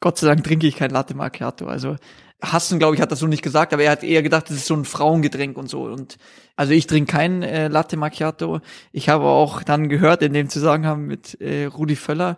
[0.00, 1.66] Gott sei Dank trinke ich kein Latte Macchiato.
[1.66, 1.96] Also
[2.42, 4.66] hassen, glaube ich, hat das so nicht gesagt, aber er hat eher gedacht, das ist
[4.66, 5.84] so ein Frauengetränk und so.
[5.84, 6.18] Und
[6.54, 8.60] also ich trinke kein äh, Latte Macchiato.
[8.92, 12.36] Ich habe auch dann gehört in dem Zusammenhang mit äh, Rudi Völler,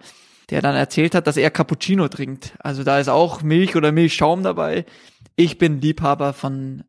[0.50, 2.54] der dann erzählt hat, dass er Cappuccino trinkt.
[2.60, 4.86] Also da ist auch Milch oder Milchschaum dabei.
[5.36, 6.84] Ich bin Liebhaber von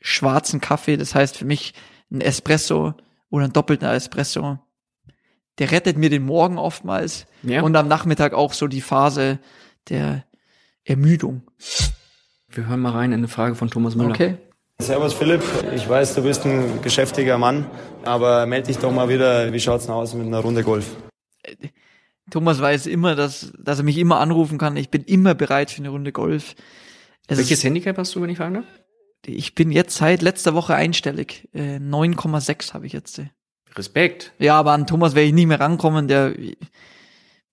[0.00, 0.96] schwarzen Kaffee.
[0.96, 1.74] Das heißt für mich
[2.10, 2.94] ein Espresso
[3.30, 4.58] oder ein doppelter Espresso.
[5.58, 7.62] Der rettet mir den Morgen oftmals Ja.
[7.62, 9.38] und am Nachmittag auch so die Phase
[9.88, 10.24] der
[10.84, 11.42] Ermüdung.
[12.50, 14.10] Wir hören mal rein in eine Frage von Thomas Müller.
[14.10, 14.36] Okay.
[14.80, 15.42] Servus Philipp,
[15.74, 17.66] ich weiß, du bist ein geschäftiger Mann,
[18.02, 20.96] aber melde dich doch mal wieder, wie schaut's denn aus mit einer Runde Golf?
[22.30, 24.76] Thomas weiß immer, dass, dass er mich immer anrufen kann.
[24.76, 26.54] Ich bin immer bereit für eine Runde Golf.
[27.26, 28.64] Es Welches ist- Handicap hast du, wenn ich fragen darf?
[29.26, 31.46] Ich bin jetzt seit letzter Woche einstellig.
[31.52, 33.18] Äh, 9,6 habe ich jetzt.
[33.18, 33.26] äh.
[33.76, 34.32] Respekt.
[34.38, 36.08] Ja, aber an Thomas werde ich nie mehr rankommen.
[36.08, 36.32] Der,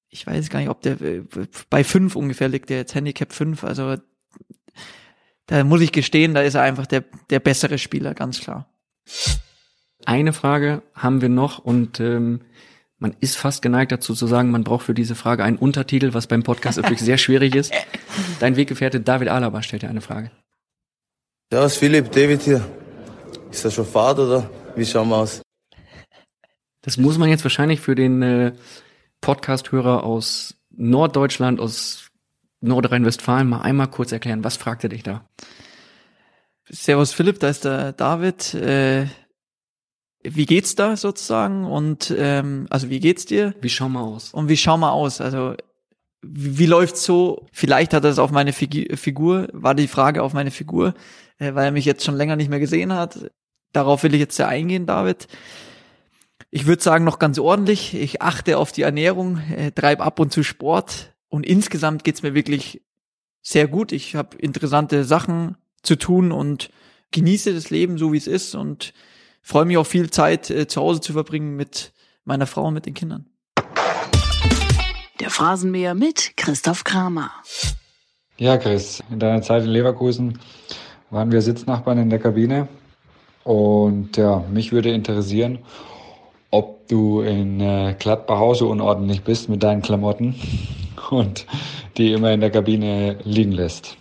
[0.10, 1.24] ich weiß gar nicht, ob der äh,
[1.70, 3.66] bei 5 ungefähr liegt, der jetzt Handicap 5.
[3.66, 3.98] Also
[5.48, 8.70] da muss ich gestehen, da ist er einfach der, der bessere Spieler, ganz klar.
[10.06, 12.42] Eine Frage haben wir noch und ähm,
[13.00, 16.28] man ist fast geneigt dazu zu sagen, man braucht für diese Frage einen Untertitel, was
[16.28, 17.74] beim Podcast natürlich sehr schwierig ist.
[18.40, 20.32] Dein Weggefährte David Alaba stellt dir eine Frage.
[21.52, 22.66] Servus Philipp, David hier.
[23.52, 25.42] Ist er schon Fahrt oder wie schauen wir aus?
[26.82, 28.54] Das muss man jetzt wahrscheinlich für den äh,
[29.22, 32.07] Podcast-Hörer aus Norddeutschland, aus
[32.62, 34.44] Nordrhein-Westfalen mal einmal kurz erklären.
[34.44, 35.28] Was fragt er dich da?
[36.70, 38.54] Servus Philipp, da ist der David.
[38.54, 39.08] Äh,
[40.24, 41.66] wie geht's da sozusagen?
[41.66, 43.54] Und ähm, also wie geht's dir?
[43.62, 44.34] Wie schau mal aus?
[44.34, 45.22] Und wie schau mal aus?
[45.22, 45.56] Also
[46.22, 47.48] wie, wie läuft's so?
[47.52, 50.94] Vielleicht hat er es auf meine Figi Figur, war die Frage auf meine Figur,
[51.38, 53.32] äh, weil er mich jetzt schon länger nicht mehr gesehen hat.
[53.72, 55.28] Darauf will ich jetzt sehr eingehen, David.
[56.50, 57.94] Ich würde sagen, noch ganz ordentlich.
[57.94, 62.34] Ich achte auf die Ernährung, äh, treib ab und zu Sport und insgesamt geht's mir
[62.34, 62.82] wirklich
[63.42, 63.92] sehr gut.
[63.92, 66.70] Ich habe interessante Sachen zu tun und
[67.12, 68.94] genieße das Leben so wie es ist und
[69.42, 71.94] freue mich auch viel Zeit äh, zu Hause zu verbringen mit
[72.26, 73.28] meiner Frau und mit den Kindern.
[75.20, 77.32] Der Phrasenmäher mit Christoph Kramer.
[78.38, 80.38] Ja, Chris, in deiner Zeit in Leverkusen
[81.10, 82.68] waren wir Sitznachbarn in der Kabine.
[83.44, 85.60] Und ja, mich würde interessieren,
[86.52, 90.36] ob du in äh, Gladbach auch so unordentlich bist mit deinen Klamotten
[91.12, 91.46] und
[91.98, 93.98] die immer in der Kabine liegen lässt.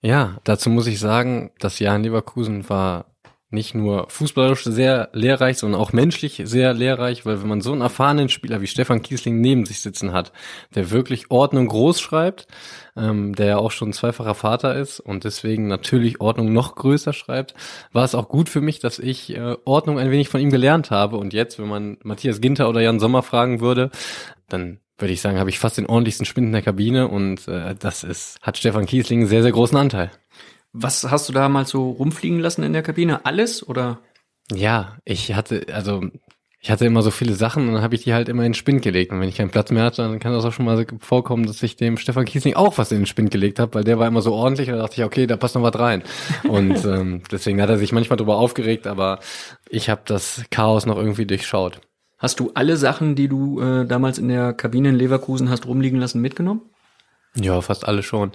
[0.00, 3.06] Ja, dazu muss ich sagen, das Jahr in Leverkusen war
[3.50, 7.80] nicht nur fußballerisch sehr lehrreich, sondern auch menschlich sehr lehrreich, weil wenn man so einen
[7.80, 10.32] erfahrenen Spieler wie Stefan Kiesling neben sich sitzen hat,
[10.74, 12.46] der wirklich Ordnung groß schreibt,
[12.94, 17.54] ähm, der ja auch schon zweifacher Vater ist und deswegen natürlich Ordnung noch größer schreibt,
[17.90, 20.90] war es auch gut für mich, dass ich äh, Ordnung ein wenig von ihm gelernt
[20.90, 21.16] habe.
[21.16, 23.90] Und jetzt, wenn man Matthias Ginter oder Jan Sommer fragen würde,
[24.48, 27.74] dann würde ich sagen, habe ich fast den ordentlichsten Spind in der Kabine und äh,
[27.74, 30.10] das ist, hat Stefan Kiesling einen sehr, sehr großen Anteil.
[30.72, 33.24] Was hast du damals so rumfliegen lassen in der Kabine?
[33.24, 34.00] Alles oder?
[34.52, 36.02] Ja, ich hatte, also
[36.60, 38.54] ich hatte immer so viele Sachen und dann habe ich die halt immer in den
[38.54, 39.12] Spind gelegt.
[39.12, 41.62] Und wenn ich keinen Platz mehr hatte, dann kann das auch schon mal vorkommen, dass
[41.62, 44.22] ich dem Stefan Kiesling auch was in den Spind gelegt habe, weil der war immer
[44.22, 46.02] so ordentlich und da dachte ich, okay, da passt noch was rein.
[46.48, 49.20] Und ähm, deswegen hat er sich manchmal drüber aufgeregt, aber
[49.68, 51.80] ich habe das Chaos noch irgendwie durchschaut.
[52.18, 56.00] Hast du alle Sachen, die du äh, damals in der Kabine in Leverkusen hast rumliegen
[56.00, 56.62] lassen, mitgenommen?
[57.34, 58.32] Ja, fast alle schon.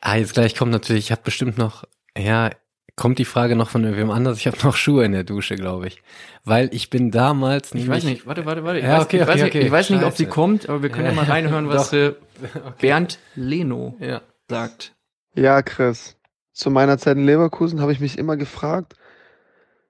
[0.00, 1.84] Ah, jetzt gleich kommt natürlich, ich habe bestimmt noch,
[2.16, 2.50] ja,
[2.96, 4.38] kommt die Frage noch von wem anders.
[4.38, 6.02] Ich habe noch Schuhe in der Dusche, glaube ich.
[6.44, 8.78] Weil ich bin damals Ich weiß nicht, warte, warte, warte.
[8.80, 9.66] Ich, Ja, weiß, okay, ich, weiß okay, nicht, okay.
[9.66, 12.12] ich weiß nicht, ob sie kommt, aber wir können ja, mal reinhören, was äh,
[12.80, 14.20] Bernd Leno ja.
[14.48, 14.92] sagt.
[15.34, 16.16] Ja, Chris.
[16.52, 18.96] Zu meiner Zeit in Leverkusen habe ich mich immer gefragt,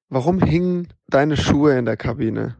[0.08, 2.56] warum hingen deine Schuhe in der Kabine?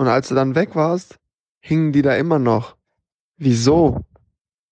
[0.00, 1.18] Und als du dann weg warst,
[1.60, 2.74] hingen die da immer noch.
[3.36, 4.00] Wieso?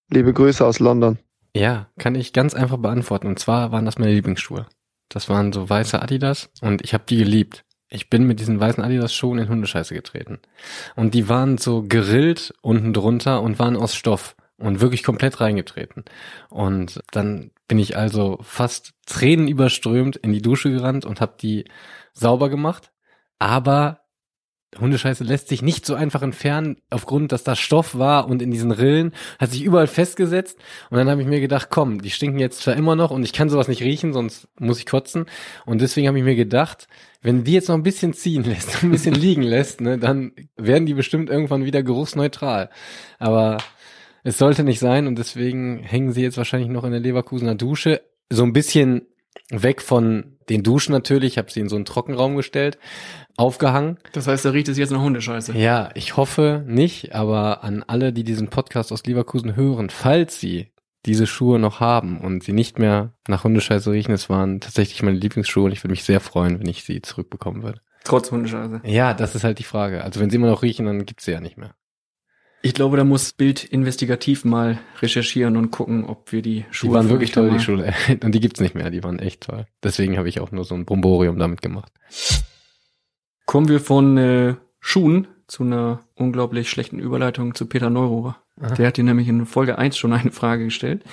[0.09, 1.19] Liebe Grüße aus London.
[1.55, 3.27] Ja, kann ich ganz einfach beantworten.
[3.27, 4.65] Und zwar waren das meine Lieblingsschuhe.
[5.11, 7.67] Das waren so weiße Adidas und ich habe die geliebt.
[7.91, 10.39] Ich bin mit diesen weißen Adidas Schuhen in Hundescheiße getreten.
[10.97, 16.07] Und die waren so gerillt unten drunter und waren aus Stoff und wirklich komplett reingetreten.
[16.49, 21.67] Und dann bin ich also fast tränenüberströmt in die Dusche gerannt und habe die
[22.15, 22.93] sauber gemacht.
[23.39, 24.08] Aber
[24.79, 28.71] Hundescheiße lässt sich nicht so einfach entfernen, aufgrund, dass das Stoff war und in diesen
[28.71, 30.59] Rillen hat sich überall festgesetzt.
[30.91, 33.33] Und dann habe ich mir gedacht, komm, die stinken jetzt zwar immer noch und ich
[33.33, 35.27] kann sowas nicht riechen, sonst muss ich kotzen.
[35.65, 36.87] Und deswegen habe ich mir gedacht,
[37.23, 40.87] wenn die jetzt noch ein bisschen ziehen lässt, ein bisschen liegen lässt, ne, dann werden
[40.87, 42.69] die bestimmt irgendwann wieder geruchsneutral.
[43.19, 43.59] Aber
[44.23, 48.03] es sollte nicht sein und deswegen hängen sie jetzt wahrscheinlich noch in der Leverkusener Dusche.
[48.31, 49.07] So ein bisschen
[49.51, 52.79] weg von den Duschen natürlich, ich habe sie in so einen Trockenraum gestellt,
[53.37, 53.99] aufgehangen.
[54.13, 55.57] Das heißt, da riecht es jetzt nach Hundescheiße.
[55.57, 60.73] Ja, ich hoffe nicht, aber an alle, die diesen Podcast aus Leverkusen hören, falls sie
[61.07, 65.17] diese Schuhe noch haben und sie nicht mehr nach Hundescheiße riechen, es waren tatsächlich meine
[65.17, 67.81] Lieblingsschuhe und ich würde mich sehr freuen, wenn ich sie zurückbekommen würde.
[68.05, 68.81] Trotz Hundescheiße.
[68.85, 70.03] Ja, das ist halt die Frage.
[70.03, 71.75] Also wenn sie immer noch riechen, dann gibt's sie ja nicht mehr.
[72.61, 76.91] Ich glaube, da muss Bild investigativ mal recherchieren und gucken, ob wir die Schuhe.
[76.91, 77.95] Die waren wirklich toll, die Schuhe.
[78.23, 79.67] Und die gibt's nicht mehr, die waren echt toll.
[79.83, 81.93] Deswegen habe ich auch nur so ein Bromborium damit gemacht.
[83.47, 88.37] Kommen wir von äh, Schuhen zu einer unglaublich schlechten Überleitung zu Peter Neururer.
[88.61, 88.75] Aha.
[88.75, 91.05] Der hat dir nämlich in Folge 1 schon eine Frage gestellt.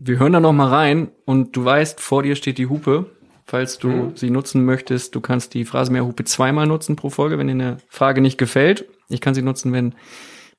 [0.00, 3.06] Wir hören da noch mal rein und du weißt, vor dir steht die Hupe.
[3.46, 4.16] Falls du Mhm.
[4.16, 8.20] sie nutzen möchtest, du kannst die Phrasenmäher-Hupe zweimal nutzen pro Folge, wenn dir eine Frage
[8.20, 8.84] nicht gefällt.
[9.08, 9.94] Ich kann sie nutzen, wenn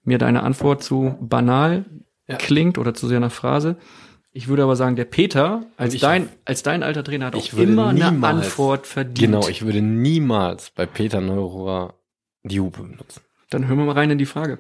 [0.03, 1.85] mir deine Antwort zu banal
[2.39, 3.75] klingt oder zu sehr nach Phrase.
[4.31, 7.53] Ich würde aber sagen, der Peter als Ich- dein als dein alter Trainer hat auch
[7.53, 9.19] immer eine niemals- Antwort verdient.
[9.33, 11.95] Genau, ich würde niemals bei Peter Neururer
[12.43, 13.21] die Hupe benutzen.
[13.49, 14.59] Dann hören wir mal rein in die Frage.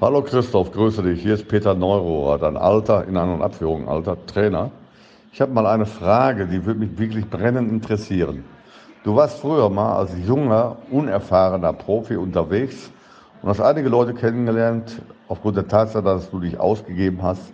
[0.00, 1.20] Hallo Christoph, grüße dich.
[1.22, 4.70] Hier ist Peter Neurohrer, dein alter, in An- und Abführung alter Trainer.
[5.32, 8.44] Ich habe mal eine Frage, die würde mich wirklich brennend interessieren.
[9.04, 12.90] Du warst früher mal als junger, unerfahrener Profi unterwegs
[13.46, 17.52] und hast einige Leute kennengelernt, aufgrund der Tatsache, dass du dich ausgegeben hast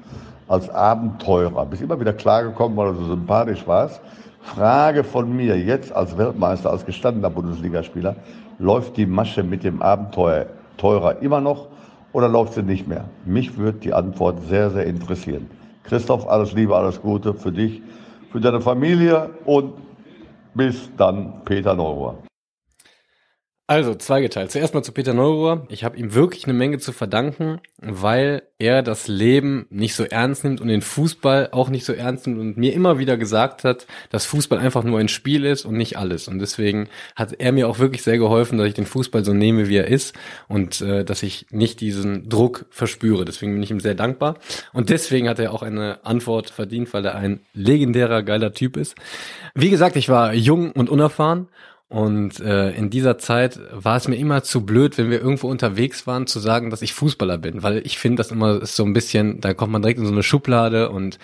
[0.48, 1.66] als Abenteurer.
[1.66, 4.00] Bist immer wieder klargekommen, weil du so sympathisch warst.
[4.40, 8.16] Frage von mir jetzt als Weltmeister, als gestandener Bundesligaspieler,
[8.58, 11.68] läuft die Masche mit dem Abenteurer immer noch
[12.14, 13.04] oder läuft sie nicht mehr?
[13.26, 15.50] Mich würde die Antwort sehr, sehr interessieren.
[15.82, 17.82] Christoph, alles Liebe, alles Gute für dich,
[18.30, 19.74] für deine Familie und
[20.54, 22.16] bis dann, Peter Neurohr.
[23.72, 24.50] Also, zweigeteilt.
[24.50, 25.66] Zuerst mal zu Peter Neuruhr.
[25.70, 30.44] Ich habe ihm wirklich eine Menge zu verdanken, weil er das Leben nicht so ernst
[30.44, 33.86] nimmt und den Fußball auch nicht so ernst nimmt und mir immer wieder gesagt hat,
[34.10, 36.28] dass Fußball einfach nur ein Spiel ist und nicht alles.
[36.28, 39.70] Und deswegen hat er mir auch wirklich sehr geholfen, dass ich den Fußball so nehme,
[39.70, 40.14] wie er ist
[40.48, 43.24] und äh, dass ich nicht diesen Druck verspüre.
[43.24, 44.36] Deswegen bin ich ihm sehr dankbar.
[44.74, 48.96] Und deswegen hat er auch eine Antwort verdient, weil er ein legendärer, geiler Typ ist.
[49.54, 51.48] Wie gesagt, ich war jung und unerfahren
[51.92, 56.06] und äh, in dieser Zeit war es mir immer zu blöd, wenn wir irgendwo unterwegs
[56.06, 59.42] waren, zu sagen, dass ich Fußballer bin, weil ich finde, das immer so ein bisschen,
[59.42, 61.18] da kommt man direkt in so eine Schublade und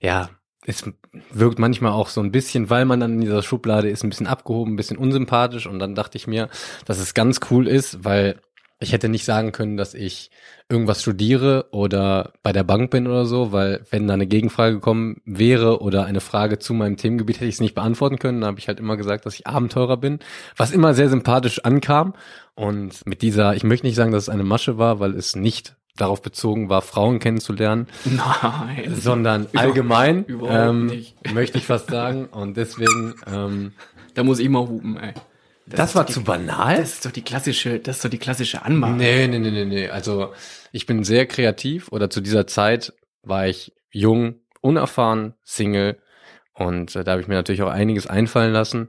[0.00, 0.30] ja,
[0.64, 0.90] es
[1.32, 4.26] wirkt manchmal auch so ein bisschen, weil man dann in dieser Schublade ist, ein bisschen
[4.26, 5.66] abgehoben, ein bisschen unsympathisch.
[5.66, 6.48] Und dann dachte ich mir,
[6.86, 8.40] dass es ganz cool ist, weil
[8.78, 10.30] ich hätte nicht sagen können, dass ich
[10.68, 15.20] irgendwas studiere oder bei der Bank bin oder so, weil wenn da eine Gegenfrage gekommen
[15.24, 18.40] wäre oder eine Frage zu meinem Themengebiet, hätte ich es nicht beantworten können.
[18.42, 20.18] Da habe ich halt immer gesagt, dass ich Abenteurer bin,
[20.56, 22.14] was immer sehr sympathisch ankam.
[22.54, 25.76] Und mit dieser, ich möchte nicht sagen, dass es eine Masche war, weil es nicht
[25.96, 28.94] darauf bezogen war, Frauen kennenzulernen, Nein.
[28.94, 32.26] sondern Über- allgemein überhaupt ähm, möchte ich fast sagen.
[32.26, 33.72] Und deswegen, ähm,
[34.14, 35.14] Da muss ich mal hupen, ey.
[35.66, 36.76] Das ist war die- zu banal?
[36.76, 38.92] Das ist doch die klassische, das ist doch die klassische Anmache.
[38.92, 39.88] Nee, nee, nee, nee, nee.
[39.88, 40.32] Also
[40.72, 46.00] ich bin sehr kreativ oder zu dieser Zeit war ich jung, unerfahren, Single
[46.54, 48.88] und äh, da habe ich mir natürlich auch einiges einfallen lassen.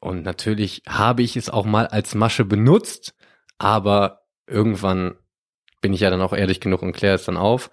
[0.00, 3.14] Und natürlich habe ich es auch mal als Masche benutzt,
[3.58, 5.14] aber irgendwann
[5.82, 7.70] bin ich ja dann auch ehrlich genug und kläre es dann auf.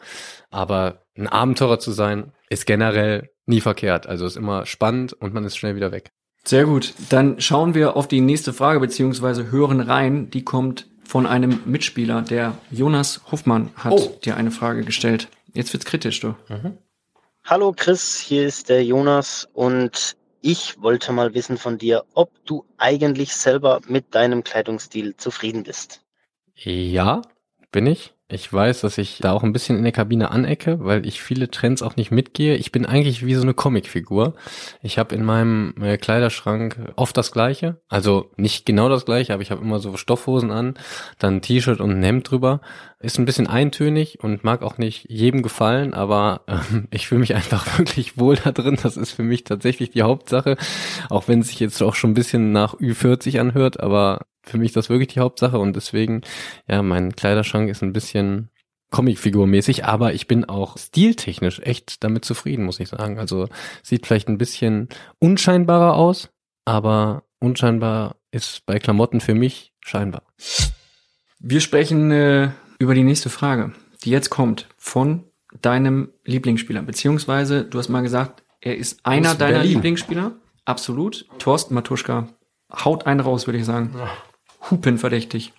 [0.50, 4.08] Aber ein Abenteurer zu sein, ist generell nie verkehrt.
[4.08, 6.12] Also ist immer spannend und man ist schnell wieder weg.
[6.48, 6.94] Sehr gut.
[7.10, 10.30] Dann schauen wir auf die nächste Frage, beziehungsweise hören rein.
[10.30, 12.22] Die kommt von einem Mitspieler.
[12.22, 14.18] Der Jonas Hoffmann hat Oh.
[14.24, 15.28] dir eine Frage gestellt.
[15.54, 16.36] Jetzt wird's kritisch, du.
[17.44, 22.64] Hallo Chris, hier ist der Jonas und ich wollte mal wissen von dir, ob du
[22.78, 26.02] eigentlich selber mit deinem Kleidungsstil zufrieden bist.
[26.56, 27.24] Ja,
[27.74, 28.14] bin ich.
[28.30, 31.50] Ich weiß, dass ich da auch ein bisschen in der Kabine anecke, weil ich viele
[31.50, 32.58] Trends auch nicht mitgehe.
[32.58, 34.34] Ich bin eigentlich wie so eine Comicfigur.
[34.82, 37.80] Ich habe in meinem äh, Kleiderschrank oft das gleiche.
[37.88, 40.74] Also nicht genau das gleiche, aber ich habe immer so Stoffhosen an,
[41.20, 42.60] dann T-Shirt und ein Hemd drüber.
[43.00, 47.34] Ist ein bisschen eintönig und mag auch nicht jedem gefallen, aber ähm, ich fühle mich
[47.34, 48.78] einfach wirklich wohl da drin.
[48.84, 50.58] Das ist für mich tatsächlich die Hauptsache,
[51.10, 54.68] auch wenn es sich jetzt auch schon ein bisschen nach Ü40 anhört, aber für mich
[54.68, 56.22] ist das wirklich die Hauptsache und deswegen,
[56.68, 58.50] ja, mein Kleiderschrank ist ein bisschen
[58.90, 63.20] Comicfigurmäßig, aber ich bin auch stiltechnisch echt damit zufrieden, muss ich sagen.
[63.20, 63.50] Also
[63.84, 64.88] sieht vielleicht ein bisschen
[65.20, 66.30] unscheinbarer aus,
[66.64, 70.24] aber unscheinbar ist bei Klamotten für mich scheinbar.
[71.40, 75.26] Wir sprechen äh, über die nächste Frage, die jetzt kommt von
[75.62, 79.74] deinem Lieblingsspieler, beziehungsweise du hast mal gesagt, er ist einer deiner Berlin.
[79.74, 80.32] Lieblingsspieler.
[80.66, 81.26] Absolut.
[81.40, 82.28] Thorsten Matuschka.
[82.74, 83.96] Haut einen raus, würde ich sagen.
[84.70, 85.54] Hupenverdächtig.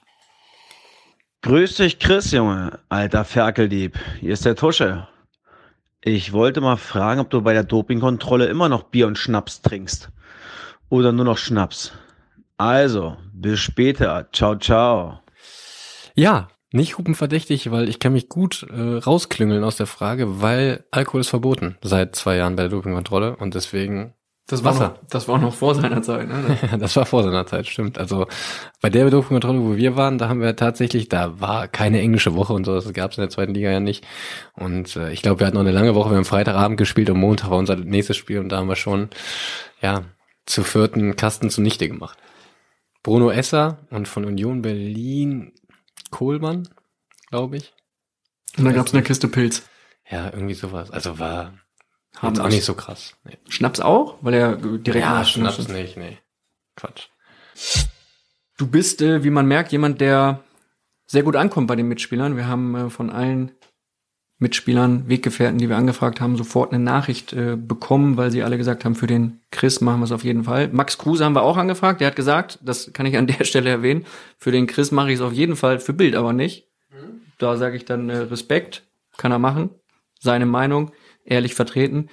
[1.42, 3.99] Grüß dich, Chris, Junge, alter Ferkeldieb.
[4.21, 5.09] Hier ist der Tusche.
[6.01, 10.11] Ich wollte mal fragen, ob du bei der Dopingkontrolle immer noch Bier und Schnaps trinkst.
[10.88, 11.92] Oder nur noch Schnaps.
[12.57, 14.29] Also, bis später.
[14.33, 15.21] Ciao, ciao.
[16.14, 21.23] Ja, nicht hupenverdächtig, weil ich kann mich gut äh, rausklüngeln aus der Frage, weil Alkohol
[21.23, 24.15] ist verboten seit zwei Jahren bei der Dopingkontrolle und deswegen
[24.49, 24.88] Das war, Wasser.
[24.88, 26.57] noch, das war auch noch vor seiner Zeit, ne?
[26.79, 27.99] das war vor seiner Zeit, stimmt.
[27.99, 28.27] Also
[28.81, 32.55] bei der Dopingkontrolle, wo wir waren, da haben wir tatsächlich, da war keine englische Woche
[32.55, 34.07] und so, das gab es in der zweiten Liga ja nicht.
[34.55, 37.19] Und äh, ich glaube, wir hatten noch eine lange Woche, wir haben Freitagabend gespielt und
[37.19, 39.11] Montag war unser nächstes Spiel und da haben wir schon,
[39.83, 40.05] ja,
[40.46, 42.17] zu vierten Kasten zunichte gemacht.
[43.03, 45.53] Bruno Esser und von Union Berlin
[46.11, 46.67] Kohlmann,
[47.29, 47.75] glaube ich.
[48.57, 49.69] Und dann gab's eine Kiste Pilz.
[50.11, 50.90] Ja, irgendwie sowas.
[50.90, 51.53] Also war
[52.19, 53.14] Haben jetzt auch nicht so krass.
[53.25, 53.38] Nee.
[53.48, 54.16] Schnaps auch?
[54.21, 56.19] Weil er direkt ja, Schnaps nicht, nee.
[56.77, 57.08] Quatsch.
[58.56, 60.42] Du bist, äh, wie man merkt, jemand, der
[61.06, 62.37] sehr gut ankommt bei den Mitspielern.
[62.37, 63.52] Wir haben äh, von allen
[64.40, 68.85] Mitspielern, Weggefährten, die wir angefragt haben, sofort eine Nachricht äh, bekommen, weil sie alle gesagt
[68.85, 70.69] haben, für den Chris machen wir es auf jeden Fall.
[70.69, 72.00] Max Kruse haben wir auch angefragt.
[72.00, 74.06] Der hat gesagt, das kann ich an der Stelle erwähnen,
[74.37, 76.69] für den Chris mache ich es auf jeden Fall, für Bild aber nicht.
[77.38, 78.83] Da sage ich dann äh, Respekt,
[79.16, 79.71] kann er machen.
[80.21, 80.92] Seine Meinung,
[81.31, 82.08] ehrlich vertreten.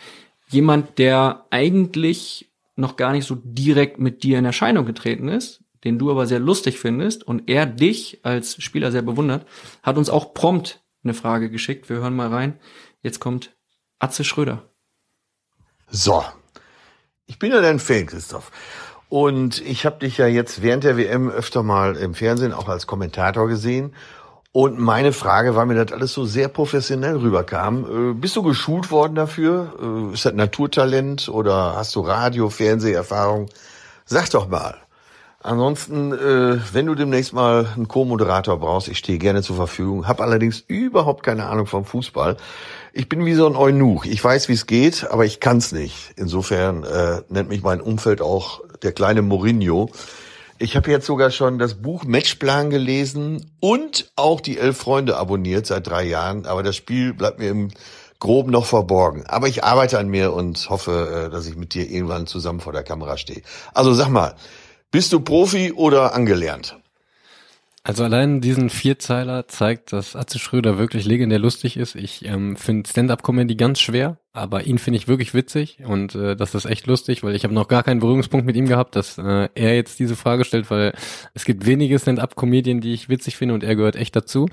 [0.49, 5.97] Jemand, der eigentlich noch gar nicht so direkt mit dir in Erscheinung getreten ist, den
[5.97, 9.47] du aber sehr lustig findest und er dich als Spieler sehr bewundert,
[9.83, 11.89] hat uns auch prompt eine Frage geschickt.
[11.89, 12.59] Wir hören mal rein.
[13.01, 13.55] Jetzt kommt
[13.99, 14.69] Atze Schröder.
[15.87, 16.23] So,
[17.27, 18.51] ich bin ja dein Fan, Christoph.
[19.07, 22.87] Und ich habe dich ja jetzt während der WM öfter mal im Fernsehen auch als
[22.87, 23.93] Kommentator gesehen.
[24.55, 28.11] Und meine Frage war mir, dass alles so sehr professionell rüberkam.
[28.11, 29.73] Äh, bist du geschult worden dafür?
[30.09, 33.49] Äh, ist das Naturtalent oder hast du Radio, Fernseherfahrung?
[34.05, 34.77] Sag doch mal.
[35.43, 40.23] Ansonsten, äh, wenn du demnächst mal einen Co-Moderator brauchst, ich stehe gerne zur Verfügung, habe
[40.23, 42.37] allerdings überhaupt keine Ahnung vom Fußball.
[42.93, 44.05] Ich bin wie so ein Eunuch.
[44.05, 46.13] Ich weiß, wie es geht, aber ich kann's nicht.
[46.15, 49.89] Insofern äh, nennt mich mein Umfeld auch der kleine Mourinho.
[50.57, 55.65] Ich habe jetzt sogar schon das Buch Matchplan gelesen und auch die Elf Freunde abonniert
[55.65, 56.45] seit drei Jahren.
[56.45, 57.71] Aber das Spiel bleibt mir im
[58.19, 59.25] Groben noch verborgen.
[59.27, 62.71] Aber ich arbeite an mir und hoffe, äh, dass ich mit dir irgendwann zusammen vor
[62.71, 63.41] der Kamera stehe.
[63.73, 64.35] Also sag mal,
[64.91, 66.77] bist du Profi oder angelernt?
[67.87, 71.93] Also allein diesen Vierzeiler zeigt, dass Atze Schröder wirklich legendär lustig ist.
[71.93, 76.55] Ich ähm, finde Stand-up-Comedy ganz schwer, aber ihn finde ich wirklich witzig und äh, das
[76.55, 79.49] ist echt lustig, weil ich habe noch gar keinen Berührungspunkt mit ihm gehabt, dass äh,
[79.53, 80.95] er jetzt diese Frage stellt, weil
[81.35, 84.49] es gibt wenige Stand-up-Comedien, die ich witzig finde und er gehört echt dazu.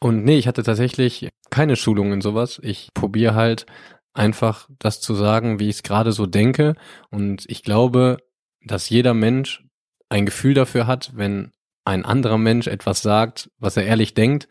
[0.00, 2.58] Und nee, ich hatte tatsächlich keine Schulung in sowas.
[2.62, 3.66] Ich probiere halt
[4.14, 6.76] einfach das zu sagen, wie ich es gerade so denke
[7.10, 8.16] und ich glaube,
[8.64, 9.62] dass jeder Mensch
[10.08, 11.52] ein Gefühl dafür hat, wenn
[11.84, 14.48] ein anderer Mensch etwas sagt, was er ehrlich denkt.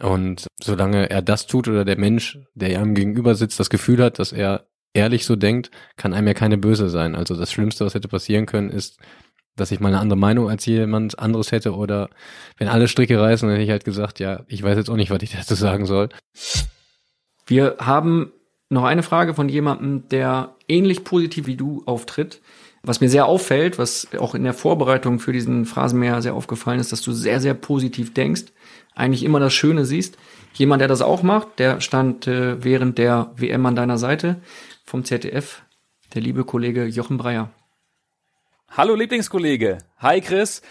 [0.00, 4.18] Und solange er das tut oder der Mensch, der ihm gegenüber sitzt, das Gefühl hat,
[4.18, 7.14] dass er ehrlich so denkt, kann einem ja keine böse sein.
[7.14, 8.98] Also das Schlimmste, was hätte passieren können, ist,
[9.56, 12.08] dass ich mal eine andere Meinung als jemand anderes hätte oder
[12.56, 15.10] wenn alle Stricke reißen, dann hätte ich halt gesagt, ja, ich weiß jetzt auch nicht,
[15.10, 16.08] was ich dazu sagen soll.
[17.46, 18.32] Wir haben
[18.70, 22.40] noch eine Frage von jemandem, der ähnlich positiv wie du auftritt.
[22.82, 26.92] Was mir sehr auffällt, was auch in der Vorbereitung für diesen Phrasenmäher sehr aufgefallen ist,
[26.92, 28.44] dass du sehr, sehr positiv denkst,
[28.94, 30.16] eigentlich immer das Schöne siehst.
[30.54, 34.40] Jemand, der das auch macht, der stand äh, während der WM an deiner Seite
[34.84, 35.62] vom ZDF,
[36.14, 37.50] der liebe Kollege Jochen Breyer.
[38.70, 39.78] Hallo Lieblingskollege.
[39.98, 40.62] Hi Chris.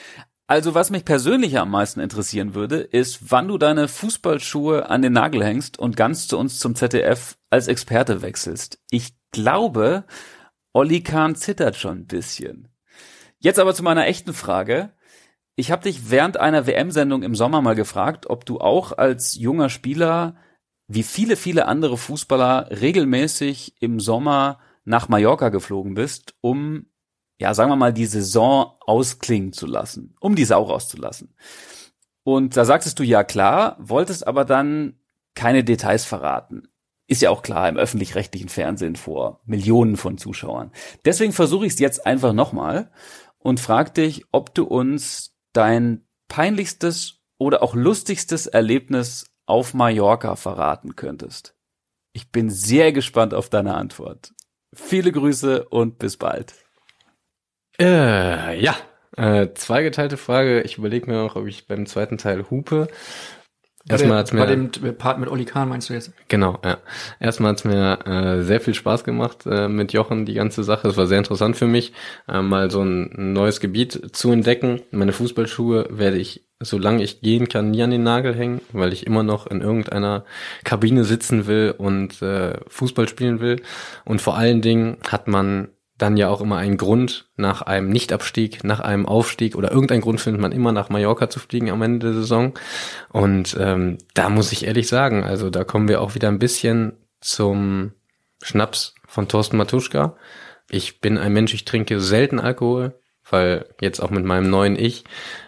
[0.47, 5.13] Also was mich persönlich am meisten interessieren würde, ist, wann du deine Fußballschuhe an den
[5.13, 8.79] Nagel hängst und ganz zu uns zum ZDF als Experte wechselst.
[8.89, 10.05] Ich glaube,
[10.73, 12.67] Olli Kahn zittert schon ein bisschen.
[13.39, 14.91] Jetzt aber zu meiner echten Frage.
[15.55, 19.69] Ich habe dich während einer WM-Sendung im Sommer mal gefragt, ob du auch als junger
[19.69, 20.35] Spieler,
[20.87, 26.85] wie viele, viele andere Fußballer, regelmäßig im Sommer nach Mallorca geflogen bist, um,
[27.39, 31.35] ja, sagen wir mal, die Saison ausklingen zu lassen, um die Sau rauszulassen.
[32.23, 34.99] Und da sagtest du ja klar, wolltest aber dann
[35.35, 36.67] keine Details verraten.
[37.09, 40.71] Ist ja auch klar im öffentlich-rechtlichen Fernsehen vor Millionen von Zuschauern.
[41.05, 42.91] Deswegen versuche ich es jetzt einfach nochmal
[43.39, 50.95] und frag dich, ob du uns dein peinlichstes oder auch lustigstes Erlebnis auf Mallorca verraten
[50.95, 51.55] könntest.
[52.13, 54.31] Ich bin sehr gespannt auf deine Antwort.
[54.71, 56.53] Viele Grüße und bis bald.
[57.79, 58.75] Äh, ja,
[59.17, 60.61] äh, zweigeteilte Frage.
[60.61, 62.87] Ich überlege mir noch, ob ich beim zweiten Teil hupe.
[63.87, 66.11] Erstmal hat's mir bei dem Part mit Olli Kahn meinst du jetzt?
[66.27, 66.77] Genau, ja.
[67.19, 70.89] Erstmal hat's mir äh, sehr viel Spaß gemacht äh, mit Jochen, die ganze Sache.
[70.89, 71.93] Es war sehr interessant für mich,
[72.27, 74.81] äh, mal so ein neues Gebiet zu entdecken.
[74.91, 79.07] Meine Fußballschuhe werde ich, solange ich gehen kann, nie an den Nagel hängen, weil ich
[79.07, 80.25] immer noch in irgendeiner
[80.65, 83.61] Kabine sitzen will und äh, Fußball spielen will.
[84.03, 85.69] Und vor allen Dingen hat man
[85.99, 90.19] dann ja auch immer einen Grund nach einem Nichtabstieg, nach einem Aufstieg oder irgendeinen Grund
[90.19, 92.53] findet man immer nach Mallorca zu fliegen am Ende der Saison.
[93.11, 96.93] Und ähm, da muss ich ehrlich sagen, also da kommen wir auch wieder ein bisschen
[97.21, 97.91] zum
[98.41, 100.15] Schnaps von Thorsten Matuschka.
[100.69, 102.93] Ich bin ein Mensch, ich trinke selten Alkohol,
[103.29, 105.03] weil jetzt auch mit meinem neuen Ich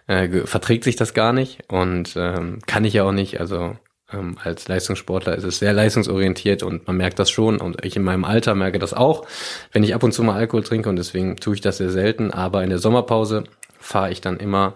[0.08, 3.40] äh, verträgt sich das gar nicht und ähm, kann ich ja auch nicht.
[3.40, 3.78] Also
[4.14, 8.04] ähm, als Leistungssportler ist es sehr leistungsorientiert und man merkt das schon und ich in
[8.04, 9.28] meinem Alter merke das auch,
[9.72, 12.32] wenn ich ab und zu mal Alkohol trinke und deswegen tue ich das sehr selten.
[12.32, 13.44] Aber in der Sommerpause
[13.80, 14.76] fahre ich dann immer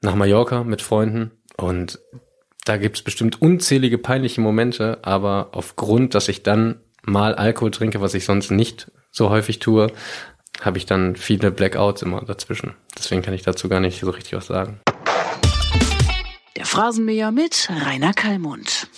[0.00, 1.98] nach Mallorca mit Freunden und
[2.64, 8.14] da gibt's bestimmt unzählige peinliche Momente, aber aufgrund, dass ich dann mal Alkohol trinke, was
[8.14, 9.88] ich sonst nicht so häufig tue,
[10.60, 12.74] habe ich dann viele Blackouts immer dazwischen.
[12.96, 14.80] Deswegen kann ich dazu gar nicht so richtig was sagen.
[16.58, 18.88] Der Phrasenmäher mit Rainer Kallmund.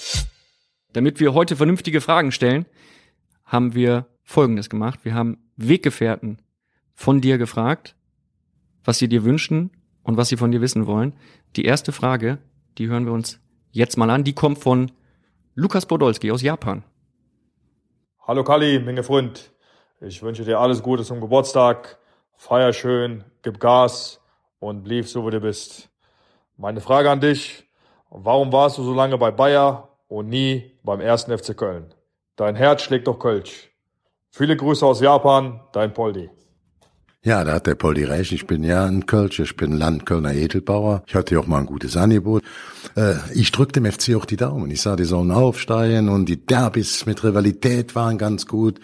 [0.94, 2.64] Damit wir heute vernünftige Fragen stellen,
[3.44, 5.00] haben wir Folgendes gemacht.
[5.02, 6.40] Wir haben Weggefährten
[6.94, 7.96] von dir gefragt,
[8.82, 9.70] was sie dir wünschen
[10.02, 11.12] und was sie von dir wissen wollen.
[11.54, 12.38] Die erste Frage,
[12.78, 13.40] die hören wir uns
[13.72, 14.24] jetzt mal an.
[14.24, 14.90] Die kommt von
[15.54, 16.82] Lukas Podolski aus Japan.
[18.26, 19.52] Hallo Kali, mein Freund.
[20.00, 21.98] Ich wünsche dir alles Gute zum Geburtstag.
[22.38, 24.18] Feier schön, gib Gas
[24.61, 25.89] und blieb so, wie du bist.
[26.61, 27.64] Meine Frage an dich.
[28.11, 31.94] Warum warst du so lange bei Bayer und nie beim ersten FC Köln?
[32.36, 33.70] Dein Herz schlägt doch Kölsch.
[34.28, 36.28] Viele Grüße aus Japan, dein Poldi.
[37.22, 38.32] Ja, da hat der Poldi recht.
[38.32, 41.02] Ich bin ja ein Kölsch, ich bin Landkölner Edelbauer.
[41.06, 42.42] Ich hatte ja auch mal ein gutes Angebot.
[42.96, 44.70] Äh, ich drücke dem FC auch die Daumen.
[44.70, 48.80] Ich sah, die sollen aufsteigen und die Derbys mit Rivalität waren ganz gut.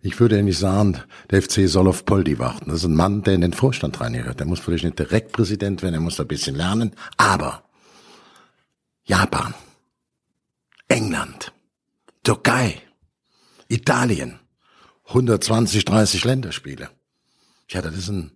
[0.00, 0.96] Ich würde ja nicht sagen,
[1.30, 2.70] der FC soll auf Poldi warten.
[2.70, 4.40] Das ist ein Mann, der in den Vorstand reingehört.
[4.40, 6.92] Der muss vielleicht nicht direkt Präsident werden, er muss da ein bisschen lernen.
[7.18, 7.64] Aber
[9.04, 9.52] Japan,
[10.88, 11.52] England,
[12.22, 12.80] Türkei,
[13.68, 14.38] Italien,
[15.08, 16.88] 120, 30 Länderspiele.
[17.68, 18.32] Ja, das ist ein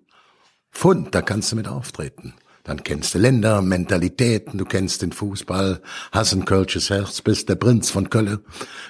[0.71, 2.35] Fund, da kannst du mit auftreten.
[2.65, 5.81] Dann kennst du Länder, Mentalitäten, du kennst den Fußball,
[6.13, 8.41] hast ein kölsches Herz, bist der Prinz von Köln.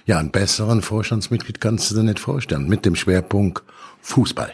[0.05, 3.63] Ja, einen besseren Vorstandsmitglied kannst du dir nicht vorstellen, mit dem Schwerpunkt
[4.01, 4.53] Fußball.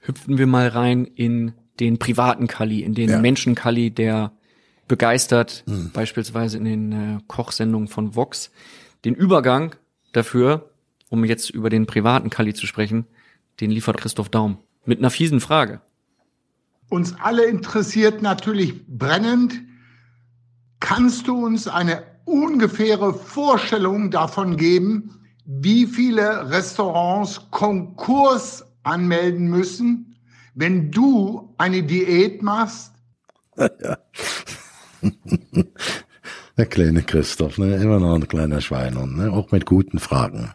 [0.00, 3.18] Hüpfen wir mal rein in den privaten Kali, in den Ja.
[3.18, 4.32] Menschen Kali, der
[4.88, 5.90] begeistert, Hm.
[5.92, 8.50] beispielsweise in den äh, Kochsendungen von Vox.
[9.04, 9.74] Den Übergang
[10.12, 10.70] dafür,
[11.10, 13.06] um jetzt über den privaten Kali zu sprechen,
[13.60, 14.58] den liefert Christoph Daum.
[14.84, 15.80] Mit einer fiesen Frage.
[16.90, 19.60] Uns alle interessiert natürlich brennend,
[20.80, 30.16] kannst du uns eine ungefähre Vorstellung davon geben, wie viele Restaurants Konkurs anmelden müssen,
[30.54, 32.92] wenn du eine Diät machst?
[33.56, 33.98] Ja.
[36.56, 37.74] Der kleine Christoph, ne?
[37.76, 39.32] immer noch ein kleiner Schweinhund, ne?
[39.32, 40.54] auch mit guten Fragen.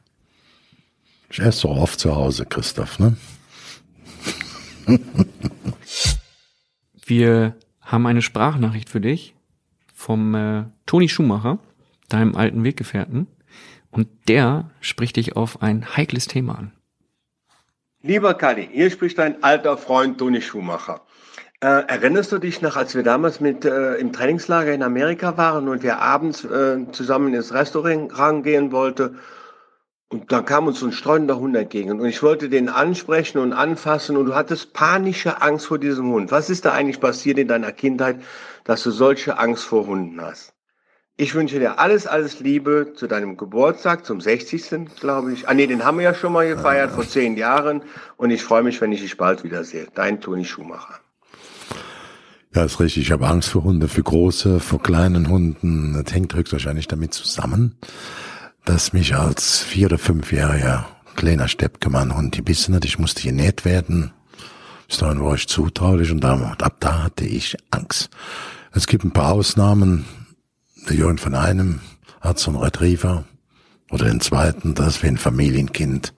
[1.31, 2.97] Ich esse so oft zu Hause, Christoph.
[2.99, 3.15] Ne?
[7.05, 9.35] Wir haben eine Sprachnachricht für dich
[9.93, 11.59] vom äh, Toni Schumacher,
[12.07, 13.27] deinem alten Weggefährten.
[13.91, 16.71] Und der spricht dich auf ein heikles Thema an.
[18.01, 21.01] Lieber Kali, hier spricht dein alter Freund Toni Schumacher.
[21.61, 25.67] Äh, erinnerst du dich noch, als wir damals mit äh, im Trainingslager in Amerika waren
[25.67, 29.19] und wir abends äh, zusammen ins Restaurant gehen wollten
[30.09, 33.53] und dann kam uns so ein streunender Hund entgegen und ich wollte den ansprechen und
[33.53, 36.31] anfassen und du hattest panische Angst vor diesem Hund.
[36.31, 38.21] Was ist da eigentlich passiert in deiner Kindheit,
[38.63, 40.53] dass du solche Angst vor Hunden hast?
[41.15, 44.95] Ich wünsche dir alles, alles Liebe zu deinem Geburtstag, zum 60.
[44.99, 45.49] glaube ich.
[45.49, 47.83] Ah nee, den haben wir ja schon mal gefeiert vor zehn Jahren
[48.17, 49.87] und ich freue mich, wenn ich dich bald wiedersehe.
[49.93, 50.99] Dein Toni Schumacher.
[52.55, 53.03] Ja, ist richtig.
[53.03, 56.01] Ich habe Angst vor Hunde, für große, vor kleinen Hunden.
[56.01, 57.75] Das hängt höchstwahrscheinlich damit zusammen,
[58.69, 62.85] dass mich als vier- oder fünfjähriger kleiner Steppkemann Hund gebissen hat.
[62.85, 64.11] Ich musste genäht werden.
[64.87, 68.11] Bis dahin war ich zutraulich und ab da hatte ich Angst.
[68.71, 70.05] Es gibt ein paar Ausnahmen.
[70.87, 71.79] Der Jürgen von einem
[72.21, 73.25] hat so einen Retriever
[73.89, 76.13] oder den zweiten, das ist wie ein Familienkind.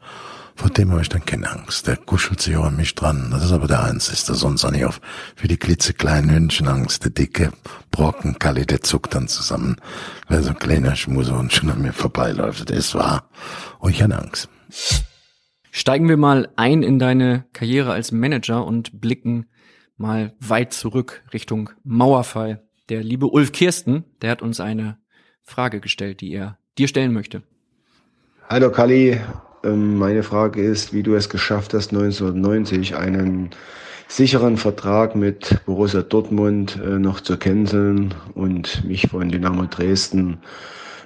[0.55, 1.87] Vor dem habe ich dann keine Angst.
[1.87, 3.29] Der kuschelt sich auch an mich dran.
[3.31, 4.35] Das ist aber der Einzige.
[4.35, 5.01] Sonst habe ich auf
[5.35, 7.03] für die klitzekleinen Hündchen Angst.
[7.03, 7.51] Der dicke
[7.89, 9.77] Brocken, Kalli, der zuckt dann zusammen.
[10.27, 12.69] Weil so ein kleiner Schmusehund schon an mir vorbeiläuft.
[12.69, 13.29] Der ist wahr.
[13.79, 14.49] Und ich habe Angst.
[15.71, 19.45] Steigen wir mal ein in deine Karriere als Manager und blicken
[19.95, 22.67] mal weit zurück Richtung Mauerfall.
[22.89, 24.97] Der liebe Ulf Kirsten, der hat uns eine
[25.43, 27.43] Frage gestellt, die er dir stellen möchte.
[28.49, 29.21] Hallo Kali,
[29.63, 33.51] meine Frage ist, wie du es geschafft hast, 1990 einen
[34.07, 40.39] sicheren Vertrag mit Borussia Dortmund äh, noch zu canceln und mich von Dynamo Dresden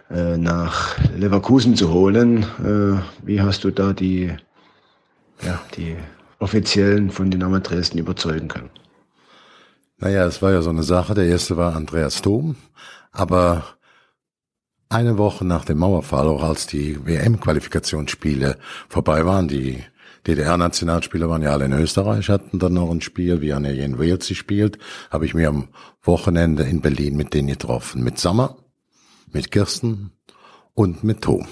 [0.10, 2.44] äh, nach Leverkusen zu holen.
[2.64, 4.32] Äh, wie hast du da die,
[5.44, 5.96] ja, die
[6.40, 8.70] Offiziellen von Dynamo Dresden überzeugen können?
[9.98, 11.14] Naja, es war ja so eine Sache.
[11.14, 12.56] Der erste war Andreas Dom,
[13.12, 13.75] aber
[14.90, 18.58] eine Woche nach dem Mauerfall, auch als die WM-Qualifikationsspiele
[18.88, 19.84] vorbei waren, die
[20.28, 24.34] DDR-Nationalspieler waren ja alle in Österreich, hatten dann noch ein Spiel, wie Anne Jen Wirzi
[24.34, 24.80] spielt,
[25.12, 25.68] habe ich mir am
[26.02, 28.04] Wochenende in Berlin mit denen getroffen.
[28.04, 28.58] Mit Sommer,
[29.32, 30.12] mit Kirsten
[30.74, 31.48] und mit Tom.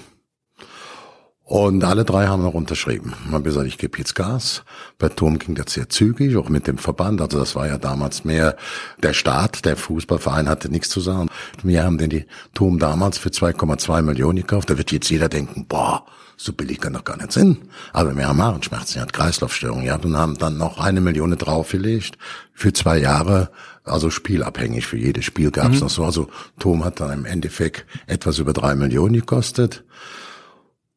[1.46, 3.14] Und alle drei haben noch unterschrieben.
[3.26, 4.64] Man hat gesagt, ich gebe jetzt Gas.
[4.98, 7.20] Bei Tom ging das sehr zügig, auch mit dem Verband.
[7.22, 8.56] Also das war ja damals mehr
[9.02, 11.30] der Staat, der Fußballverein hatte nichts zu sagen.
[11.62, 14.70] Wir haben den die Tom damals für 2,2 Millionen gekauft.
[14.70, 16.06] Da wird jetzt jeder denken, boah,
[16.38, 17.58] so billig kann doch gar nicht sein.
[17.92, 22.18] Aber wir haben Magenschmerzen, er hat Kreislaufstörungen, ja, und haben dann noch eine Million draufgelegt
[22.54, 23.52] für zwei Jahre,
[23.84, 24.88] also spielabhängig.
[24.88, 25.82] Für jedes Spiel gab es Mhm.
[25.82, 26.06] noch so.
[26.06, 29.84] Also Tom hat dann im Endeffekt etwas über drei Millionen gekostet.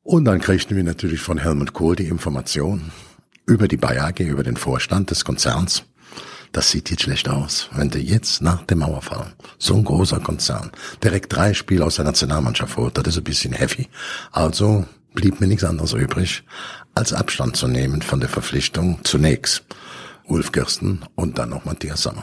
[0.07, 2.93] Und dann kriegten wir natürlich von Helmut Kohl die Information
[3.45, 5.83] über die Bayer AG, über den Vorstand des Konzerns.
[6.53, 7.69] Das sieht jetzt schlecht aus.
[7.73, 10.71] Wenn du jetzt nach dem Mauerfall so ein großer Konzern
[11.03, 13.89] direkt drei Spiele aus der Nationalmannschaft holt, das ist ein bisschen heavy.
[14.31, 16.45] Also blieb mir nichts anderes übrig,
[16.95, 19.65] als Abstand zu nehmen von der Verpflichtung zunächst
[20.23, 22.23] Ulf Kirsten und dann noch Matthias Sommer.